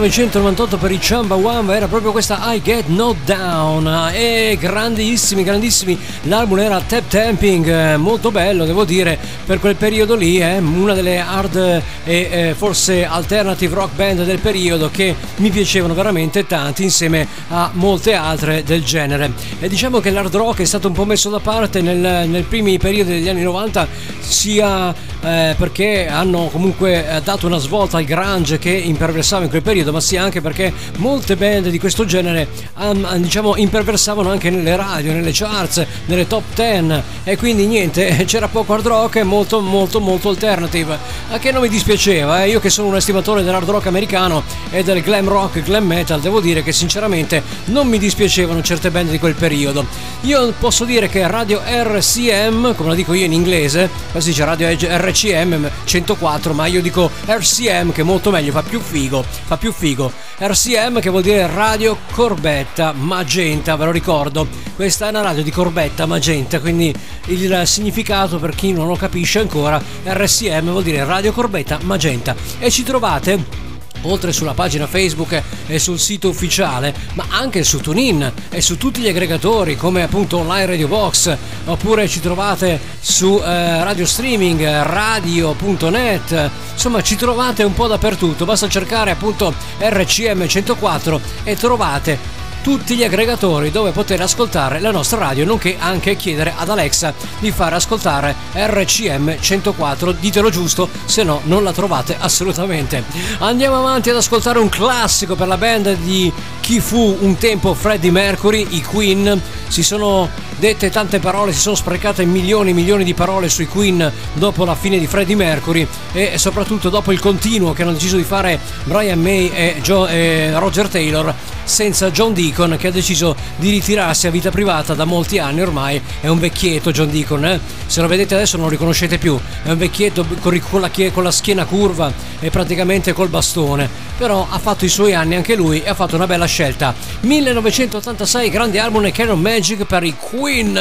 1998 0.00 0.78
per 0.78 0.90
i 0.92 0.98
Chamba 0.98 1.34
Wamba 1.34 1.76
era 1.76 1.86
proprio 1.86 2.10
questa 2.10 2.54
I 2.54 2.62
Get 2.62 2.86
No 2.86 3.14
Down 3.22 4.10
e 4.14 4.56
grandissimi, 4.58 5.44
grandissimi. 5.44 5.98
L'album 6.22 6.58
era 6.58 6.80
Tap 6.80 7.06
Tamping, 7.06 7.66
eh, 7.68 7.96
molto 7.98 8.30
bello 8.30 8.64
devo 8.64 8.84
dire 8.84 9.18
per 9.50 9.58
quel 9.58 9.74
periodo 9.74 10.14
lì, 10.14 10.38
eh, 10.38 10.58
una 10.58 10.94
delle 10.94 11.18
hard 11.18 11.56
e 11.56 11.82
eh, 12.04 12.54
forse 12.56 13.04
alternative 13.04 13.74
rock 13.74 13.96
band 13.96 14.24
del 14.24 14.38
periodo 14.38 14.90
che 14.92 15.12
mi 15.38 15.50
piacevano 15.50 15.92
veramente 15.92 16.46
tanti 16.46 16.84
insieme 16.84 17.26
a 17.48 17.68
molte 17.72 18.14
altre 18.14 18.62
del 18.62 18.84
genere. 18.84 19.32
E 19.58 19.68
diciamo 19.68 19.98
che 19.98 20.10
l'hard 20.10 20.32
rock 20.36 20.60
è 20.60 20.64
stato 20.64 20.86
un 20.86 20.94
po' 20.94 21.04
messo 21.04 21.30
da 21.30 21.40
parte 21.40 21.80
nel, 21.80 22.28
nel 22.28 22.44
primi 22.44 22.78
periodi 22.78 23.10
degli 23.10 23.28
anni 23.28 23.42
90 23.42 23.88
sia 24.20 24.94
eh, 25.22 25.54
perché 25.58 26.06
hanno 26.06 26.48
comunque 26.52 27.06
eh, 27.08 27.20
dato 27.20 27.46
una 27.46 27.58
svolta 27.58 27.98
al 27.98 28.04
grunge 28.04 28.58
che 28.58 28.70
imperversava 28.70 29.42
in 29.42 29.50
quel 29.50 29.62
periodo, 29.62 29.90
ma 29.90 30.00
sia 30.00 30.22
anche 30.22 30.40
perché 30.40 30.72
molte 30.98 31.34
band 31.34 31.68
di 31.68 31.78
questo 31.78 32.04
genere 32.04 32.46
um, 32.76 33.16
diciamo 33.16 33.56
imperversavano 33.56 34.30
anche 34.30 34.48
nelle 34.48 34.76
radio, 34.76 35.12
nelle 35.12 35.32
charts, 35.32 35.84
nelle 36.06 36.28
top 36.28 36.44
10 36.54 37.02
e 37.24 37.36
quindi 37.36 37.66
niente, 37.66 38.22
c'era 38.26 38.46
poco 38.46 38.74
hard 38.74 38.86
rock 38.86 39.16
e 39.16 39.22
molto 39.24 39.38
molto 39.60 40.00
molto 40.00 40.28
alternative. 40.28 40.98
A 41.30 41.38
che 41.38 41.52
non 41.52 41.62
mi 41.62 41.68
dispiaceva, 41.68 42.44
eh? 42.44 42.48
io 42.50 42.60
che 42.60 42.70
sono 42.70 42.88
un 42.88 42.96
estimatore 42.96 43.42
dell'hard 43.42 43.68
rock 43.68 43.86
americano 43.86 44.42
e 44.70 44.82
del 44.82 45.02
glam 45.02 45.28
rock, 45.28 45.62
glam 45.62 45.86
metal, 45.86 46.20
devo 46.20 46.40
dire 46.40 46.62
che 46.62 46.72
sinceramente 46.72 47.42
non 47.66 47.88
mi 47.88 47.98
dispiacevano 47.98 48.62
certe 48.62 48.90
band 48.90 49.10
di 49.10 49.18
quel 49.18 49.34
periodo. 49.34 49.86
Io 50.22 50.52
posso 50.58 50.84
dire 50.84 51.08
che 51.08 51.26
Radio 51.26 51.60
RCM, 51.64 52.74
come 52.74 52.90
la 52.90 52.94
dico 52.94 53.14
io 53.14 53.24
in 53.24 53.32
inglese, 53.32 53.88
qua 54.10 54.20
si 54.20 54.30
dice 54.30 54.44
Radio 54.44 54.68
RCM 54.68 55.70
104, 55.84 56.52
ma 56.52 56.66
io 56.66 56.82
dico 56.82 57.10
RCM 57.26 57.92
che 57.92 58.00
è 58.00 58.04
molto 58.04 58.30
meglio, 58.30 58.52
fa 58.52 58.62
più 58.62 58.80
figo, 58.80 59.24
fa 59.44 59.56
più 59.56 59.72
figo. 59.72 60.12
RCM 60.38 61.00
che 61.00 61.10
vuol 61.10 61.22
dire 61.22 61.46
Radio 61.46 61.96
Corbetta 62.12 62.92
Magenta, 62.92 63.76
ve 63.76 63.84
lo 63.84 63.90
ricordo. 63.90 64.46
Questa 64.74 65.06
è 65.06 65.10
una 65.10 65.20
radio 65.20 65.42
di 65.42 65.50
Corbetta 65.50 66.06
Magenta, 66.06 66.60
quindi 66.60 66.94
il 67.26 67.62
significato 67.66 68.38
per 68.38 68.54
chi 68.54 68.72
non 68.72 68.86
lo 68.86 68.96
capisce 68.96 69.19
ancora, 69.38 69.82
RCM 70.04 70.70
vuol 70.70 70.82
dire 70.82 71.04
Radio 71.04 71.32
Corbetta 71.32 71.78
Magenta. 71.82 72.34
E 72.58 72.70
ci 72.70 72.82
trovate 72.82 73.68
oltre 74.02 74.32
sulla 74.32 74.54
pagina 74.54 74.86
Facebook 74.86 75.42
e 75.66 75.78
sul 75.78 75.98
sito 75.98 76.28
ufficiale, 76.28 76.94
ma 77.14 77.26
anche 77.30 77.64
su 77.64 77.80
TuneIn 77.80 78.32
e 78.50 78.60
su 78.60 78.76
tutti 78.76 79.00
gli 79.00 79.08
aggregatori 79.08 79.76
come 79.76 80.02
appunto 80.02 80.38
Online 80.38 80.66
Radio 80.66 80.88
Box, 80.88 81.36
oppure 81.66 82.08
ci 82.08 82.20
trovate 82.20 82.80
su 83.00 83.40
eh, 83.42 83.84
radio 83.84 84.06
streaming, 84.06 84.60
radio.net, 84.82 86.50
insomma 86.72 87.02
ci 87.02 87.16
trovate 87.16 87.62
un 87.62 87.74
po' 87.74 87.86
dappertutto, 87.86 88.44
basta 88.44 88.68
cercare 88.68 89.10
appunto 89.10 89.52
RCM 89.78 90.46
104 90.46 91.20
e 91.44 91.56
trovate 91.56 92.39
tutti 92.62 92.94
gli 92.94 93.04
aggregatori 93.04 93.70
dove 93.70 93.90
poter 93.90 94.20
ascoltare 94.20 94.80
la 94.80 94.90
nostra 94.90 95.18
radio, 95.18 95.44
nonché 95.44 95.76
anche 95.78 96.16
chiedere 96.16 96.52
ad 96.56 96.68
Alexa 96.68 97.14
di 97.38 97.50
far 97.50 97.72
ascoltare 97.72 98.34
RCM 98.54 99.40
104. 99.40 100.12
Ditelo 100.12 100.50
giusto, 100.50 100.88
se 101.04 101.22
no 101.22 101.40
non 101.44 101.62
la 101.64 101.72
trovate 101.72 102.16
assolutamente. 102.18 103.02
Andiamo 103.38 103.78
avanti 103.78 104.10
ad 104.10 104.16
ascoltare 104.16 104.58
un 104.58 104.68
classico 104.68 105.34
per 105.34 105.48
la 105.48 105.56
band 105.56 105.96
di 105.98 106.32
chi 106.60 106.80
fu 106.80 107.16
un 107.20 107.36
tempo 107.36 107.74
Freddie 107.74 108.10
Mercury, 108.10 108.66
i 108.70 108.82
Queen. 108.82 109.40
Si 109.68 109.82
sono 109.82 110.28
dette 110.58 110.90
tante 110.90 111.18
parole, 111.20 111.52
si 111.52 111.60
sono 111.60 111.74
sprecate 111.74 112.24
milioni 112.24 112.70
e 112.70 112.74
milioni 112.74 113.02
di 113.02 113.14
parole 113.14 113.48
sui 113.48 113.66
Queen 113.66 114.12
dopo 114.34 114.64
la 114.64 114.74
fine 114.74 114.98
di 114.98 115.06
Freddie 115.06 115.34
Mercury 115.34 115.86
e 116.12 116.36
soprattutto 116.38 116.90
dopo 116.90 117.12
il 117.12 117.18
continuo 117.18 117.72
che 117.72 117.82
hanno 117.82 117.92
deciso 117.92 118.16
di 118.16 118.24
fare 118.24 118.60
Brian 118.84 119.20
May 119.20 119.48
e, 119.48 119.78
Joe, 119.80 120.10
e 120.10 120.58
Roger 120.58 120.88
Taylor 120.88 121.34
senza 121.64 122.10
John 122.10 122.32
Deacon 122.50 122.76
che 122.76 122.88
ha 122.88 122.90
deciso 122.90 123.36
di 123.56 123.70
ritirarsi 123.70 124.26
a 124.26 124.30
vita 124.30 124.50
privata 124.50 124.94
da 124.94 125.04
molti 125.04 125.38
anni 125.38 125.60
ormai. 125.60 126.00
È 126.20 126.26
un 126.26 126.38
vecchietto 126.38 126.90
John 126.90 127.10
Deacon 127.10 127.44
eh? 127.44 127.60
se 127.86 128.00
lo 128.00 128.08
vedete 128.08 128.34
adesso 128.34 128.56
non 128.56 128.66
lo 128.66 128.72
riconoscete 128.72 129.18
più. 129.18 129.38
È 129.62 129.70
un 129.70 129.78
vecchietto 129.78 130.26
con 130.40 130.80
la, 130.80 130.90
con 131.12 131.22
la 131.22 131.30
schiena 131.30 131.64
curva 131.64 132.12
e 132.40 132.50
praticamente 132.50 133.12
col 133.12 133.28
bastone. 133.28 133.88
Però 134.18 134.46
ha 134.50 134.58
fatto 134.58 134.84
i 134.84 134.88
suoi 134.88 135.14
anni 135.14 135.36
anche 135.36 135.54
lui 135.54 135.82
e 135.82 135.88
ha 135.88 135.94
fatto 135.94 136.16
una 136.16 136.26
bella 136.26 136.46
scelta. 136.46 136.94
1986 137.20 138.50
grande 138.50 138.78
album 138.78 139.06
e 139.06 139.12
Canon 139.12 139.40
Magic 139.40 139.84
per 139.84 140.02
i 140.02 140.14
Queen. 140.18 140.78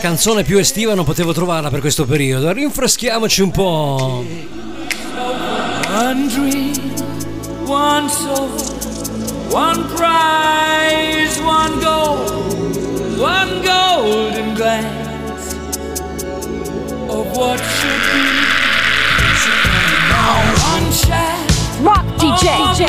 Canzone 0.00 0.42
più 0.42 0.58
estiva 0.58 0.94
non 0.94 1.04
potevo 1.04 1.32
trovarla 1.32 1.70
per 1.70 1.80
questo 1.80 2.04
periodo. 2.04 2.50
Rinfreschiamoci 2.52 3.40
un 3.40 3.50
po' 3.50 4.61
One 5.92 6.26
dream, 6.28 6.74
one 7.68 8.08
soul, 8.08 8.48
one 9.50 9.86
prize, 9.94 11.38
one 11.42 11.80
goal, 11.80 12.16
one 13.20 13.62
golden 13.62 14.54
glance 14.54 15.52
of 17.12 17.36
what 17.36 17.60
should 17.60 18.02
be. 18.08 18.24
It's 19.28 19.44
a 19.44 19.54
kind 19.68 19.92
of 19.92 20.62
one 20.72 20.92
shaft 20.92 21.80
Rock 21.82 22.06
DJ. 22.16 22.88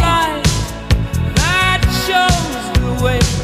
that 1.35 1.81
shows 2.07 2.79
the 2.79 3.03
way. 3.03 3.42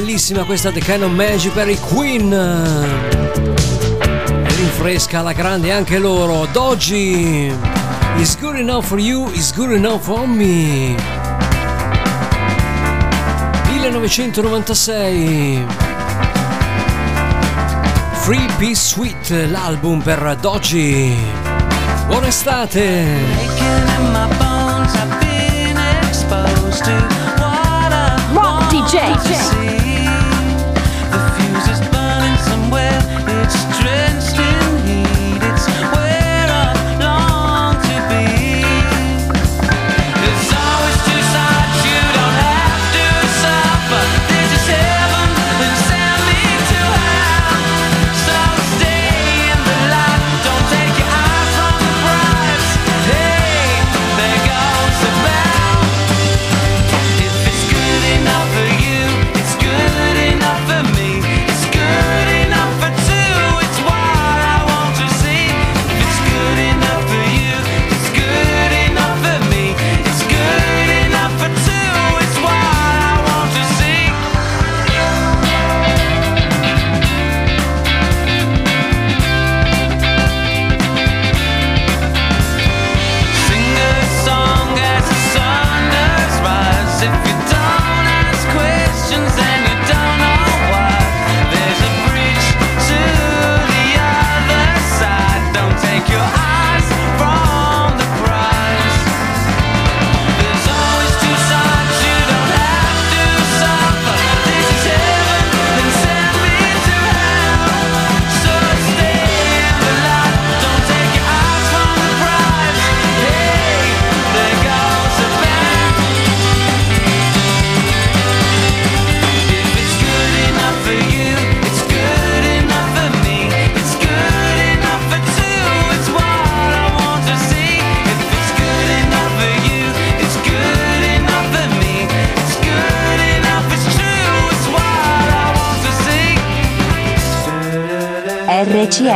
bellissima 0.00 0.42
questa 0.42 0.72
The 0.72 0.80
Canon 0.80 1.14
Magic 1.14 1.52
per 1.52 1.68
i 1.68 1.78
Queen. 1.78 2.32
E 4.42 4.54
rinfresca 4.56 5.22
la 5.22 5.32
grande 5.32 5.70
anche 5.70 5.98
loro. 5.98 6.48
Doggy, 6.50 7.54
is 8.16 8.36
good 8.40 8.56
enough 8.56 8.86
for 8.86 8.98
you, 8.98 9.30
is 9.30 9.54
good 9.54 9.70
enough 9.70 10.02
for 10.02 10.26
me. 10.26 10.96
1996. 13.68 15.64
Free 18.22 18.48
Peace 18.58 18.80
Suite, 18.80 19.46
l'album 19.46 20.02
per 20.02 20.36
Doggy. 20.40 21.14
Buona 22.08 22.26
estate! 22.26 23.06
Rock 28.32 28.68
DJ. 28.70 29.12
DJ. 29.22 29.63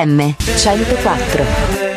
FM 0.09 0.35
104. 0.57 1.88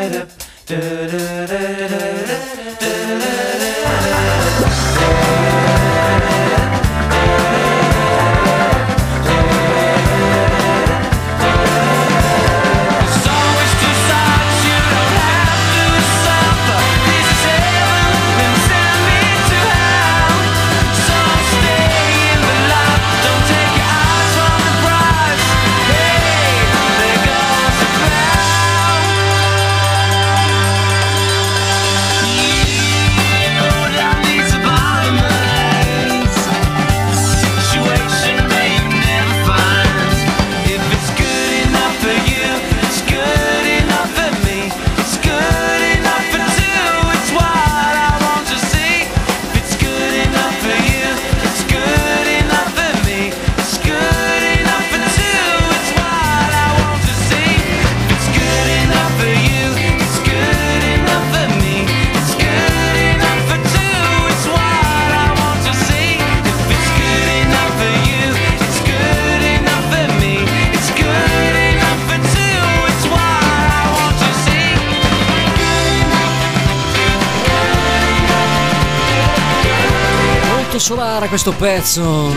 Solara 80.82 81.28
questo 81.28 81.52
pezzo 81.52 82.34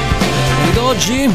ed 0.68 0.76
oggi 0.76 1.22
il 1.22 1.32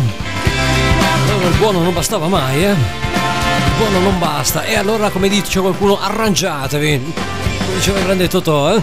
buono 1.57 1.81
non 1.81 1.91
bastava 1.91 2.27
mai 2.27 2.63
eh? 2.63 2.69
il 2.69 3.71
buono 3.77 3.99
non 3.99 4.19
basta 4.19 4.63
e 4.63 4.75
allora 4.75 5.09
come 5.09 5.27
dice 5.27 5.59
qualcuno 5.59 5.99
arrangiatevi 5.99 7.13
come 7.57 7.75
diceva 7.75 7.97
il 7.97 8.05
grande 8.05 8.27
Totò 8.27 8.75
eh? 8.75 8.81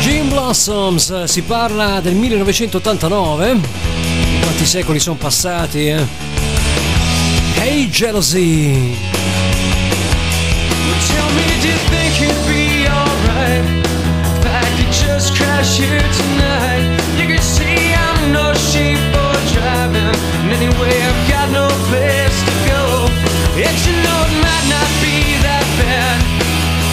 Jim 0.00 0.28
Blossoms 0.28 1.24
si 1.24 1.42
parla 1.42 1.98
del 2.00 2.14
1989 2.14 3.60
quanti 4.40 4.64
secoli 4.64 5.00
sono 5.00 5.16
passati 5.16 5.88
eh? 5.88 6.06
Hey 7.56 7.88
Jealousy 7.90 8.96
Tell 11.08 11.34
me, 11.34 11.60
do 11.60 11.68
you 11.68 11.76
think 11.90 12.20
you'd 12.20 12.46
be 12.46 12.65
crash 15.16 15.78
here 15.78 15.98
tonight. 16.12 16.84
You 17.16 17.24
can 17.24 17.40
see 17.40 17.94
I'm 17.96 18.32
no 18.36 18.52
for 18.52 19.32
driving. 19.56 20.12
Anyway, 20.52 20.92
I've 20.92 21.22
got 21.24 21.48
no 21.48 21.68
place 21.88 22.36
to 22.44 22.54
go. 22.68 23.08
And 23.56 23.76
you 23.80 23.94
know 24.04 24.18
it 24.28 24.34
might 24.44 24.66
not 24.68 24.90
be 25.00 25.40
that 25.40 25.64
bad. 25.80 26.20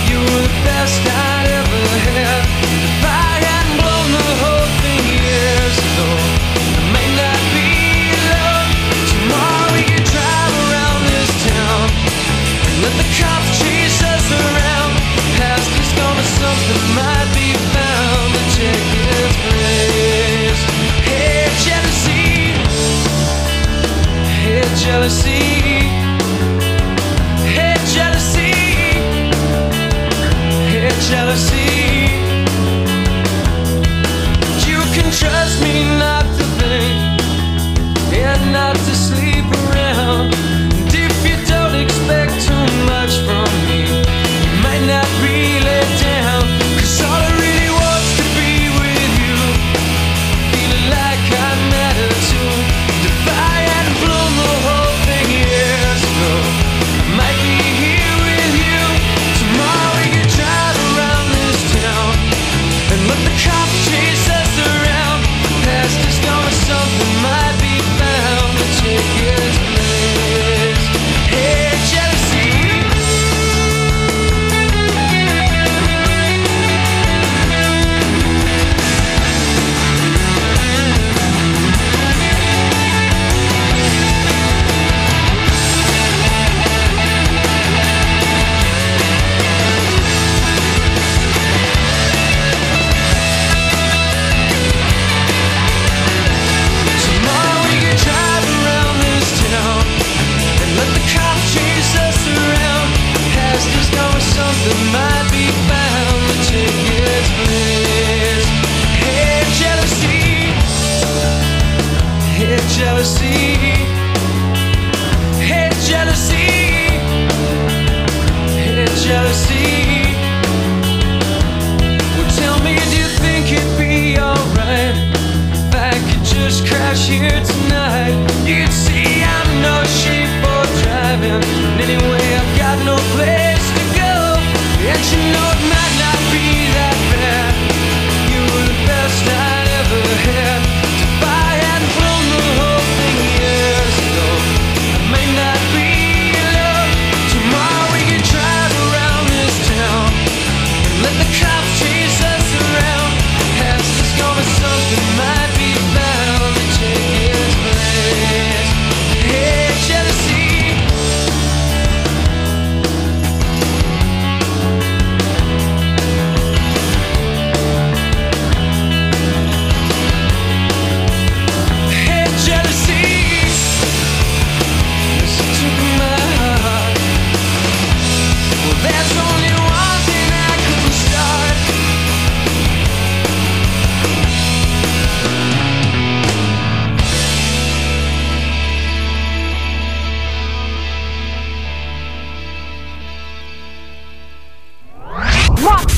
You 0.08 0.24
were 0.24 0.40
the 0.48 0.56
best 0.64 1.04
I'd 1.04 1.52
ever 1.52 1.84
had. 2.16 2.42
If 2.64 3.04
I 3.04 3.44
had 3.44 3.68
blown 3.76 4.08
the 4.16 4.32
whole 4.40 4.72
thing 4.80 5.04
years 5.20 5.76
ago, 5.84 6.08
I 6.96 7.04
not 7.20 7.42
be 7.52 8.08
alone. 8.24 8.72
Tomorrow 9.12 9.68
we 9.76 9.84
drive 10.00 10.54
around 10.64 11.02
this 11.12 11.32
town 11.44 11.86
and 12.72 12.76
let 12.88 12.96
the 13.04 13.08
cops 13.20 13.52
chase 13.60 14.00
us 14.00 14.26
around. 14.32 14.96
Past 15.36 15.68
is 15.76 15.92
gonna 16.00 16.24
something 16.40 16.84
mine. 16.96 17.23
jealousy. 24.84 25.40
Hey, 27.56 27.76
jealousy. 27.96 28.52
Hey, 30.72 30.92
jealousy. 31.10 31.70
You 34.68 34.80
can 34.94 35.10
trust 35.12 35.64
me 35.64 35.86
now. 35.86 36.23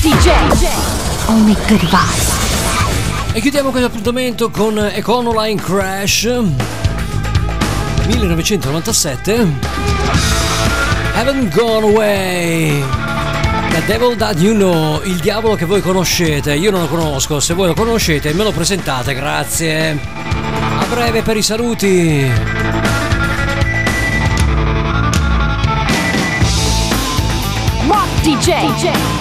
DJ. 0.06 0.30
Only 1.26 1.56
good 1.66 1.80
vibes. 1.80 2.30
E 3.32 3.40
chiudiamo 3.40 3.70
questo 3.70 3.88
appuntamento 3.88 4.50
con 4.50 4.78
Econoline 4.78 5.60
Crash 5.60 6.26
1997 8.06 9.48
Haven't 11.12 11.52
Gone 11.52 11.88
Away 11.88 12.84
The 13.70 13.84
Devil 13.86 14.16
That 14.16 14.38
You 14.38 14.54
Know 14.54 15.02
Il 15.02 15.16
diavolo 15.16 15.56
che 15.56 15.64
voi 15.64 15.80
conoscete 15.80 16.54
Io 16.54 16.70
non 16.70 16.82
lo 16.82 16.86
conosco 16.86 17.40
Se 17.40 17.54
voi 17.54 17.66
lo 17.66 17.74
conoscete 17.74 18.32
me 18.32 18.44
lo 18.44 18.52
presentate 18.52 19.12
Grazie 19.12 19.98
A 20.78 20.84
breve 20.88 21.22
per 21.22 21.36
i 21.36 21.42
saluti 21.42 22.30
DJ. 28.22 28.50
DJ. 28.76 29.15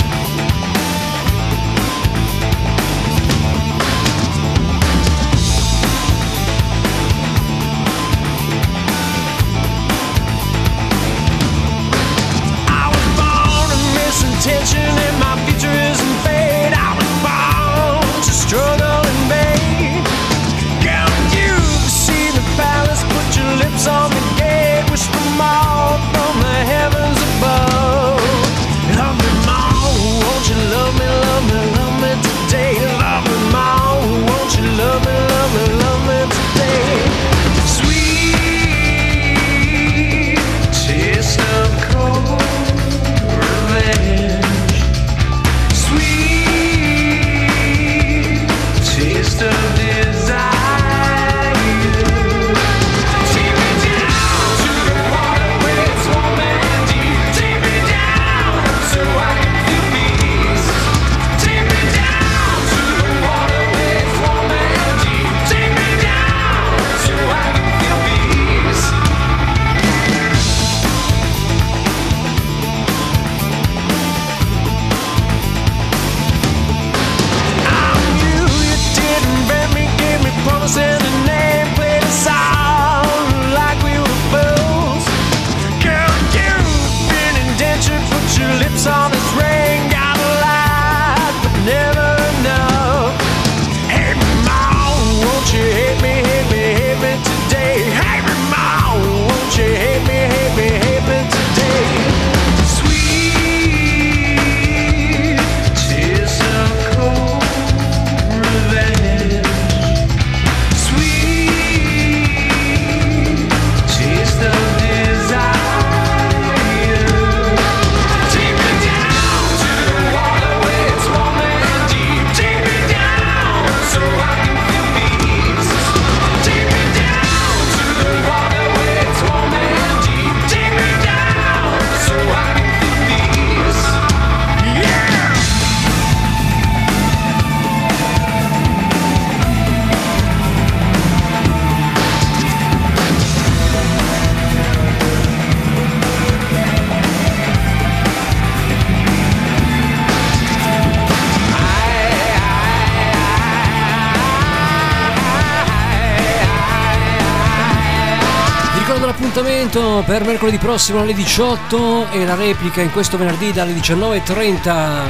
appuntamento 159.76 160.03
per 160.05 160.23
mercoledì 160.26 160.57
prossimo 160.57 161.01
alle 161.01 161.13
18 161.13 162.11
e 162.11 162.26
la 162.26 162.36
replica 162.36 162.82
in 162.82 162.91
questo 162.91 163.17
venerdì 163.17 163.51
dalle 163.51 163.73
19.30. 163.73 165.03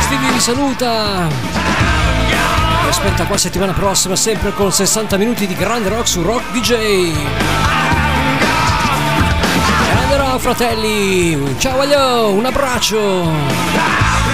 Stevie 0.00 0.32
vi 0.32 0.40
saluta. 0.40 1.28
Vi 2.82 2.88
aspetta 2.88 3.26
qua 3.26 3.36
settimana 3.36 3.72
prossima 3.72 4.16
sempre 4.16 4.52
con 4.52 4.72
60 4.72 5.16
minuti 5.16 5.46
di 5.46 5.54
grande 5.54 5.88
rock 5.88 6.08
su 6.08 6.22
Rock 6.22 6.50
DJ. 6.50 6.72
E 10.10 10.16
rock 10.16 10.40
fratelli, 10.40 11.54
ciao 11.58 11.80
aglio, 11.80 12.32
un 12.32 12.44
abbraccio. 12.44 14.29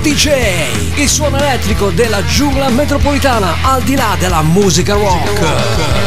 DJ, 0.00 1.00
il 1.00 1.08
suono 1.08 1.36
elettrico 1.38 1.90
della 1.90 2.24
giungla 2.24 2.68
metropolitana 2.68 3.56
al 3.62 3.82
di 3.82 3.94
là 3.94 4.16
della 4.18 4.42
musica 4.42 4.94
rock. 4.94 5.97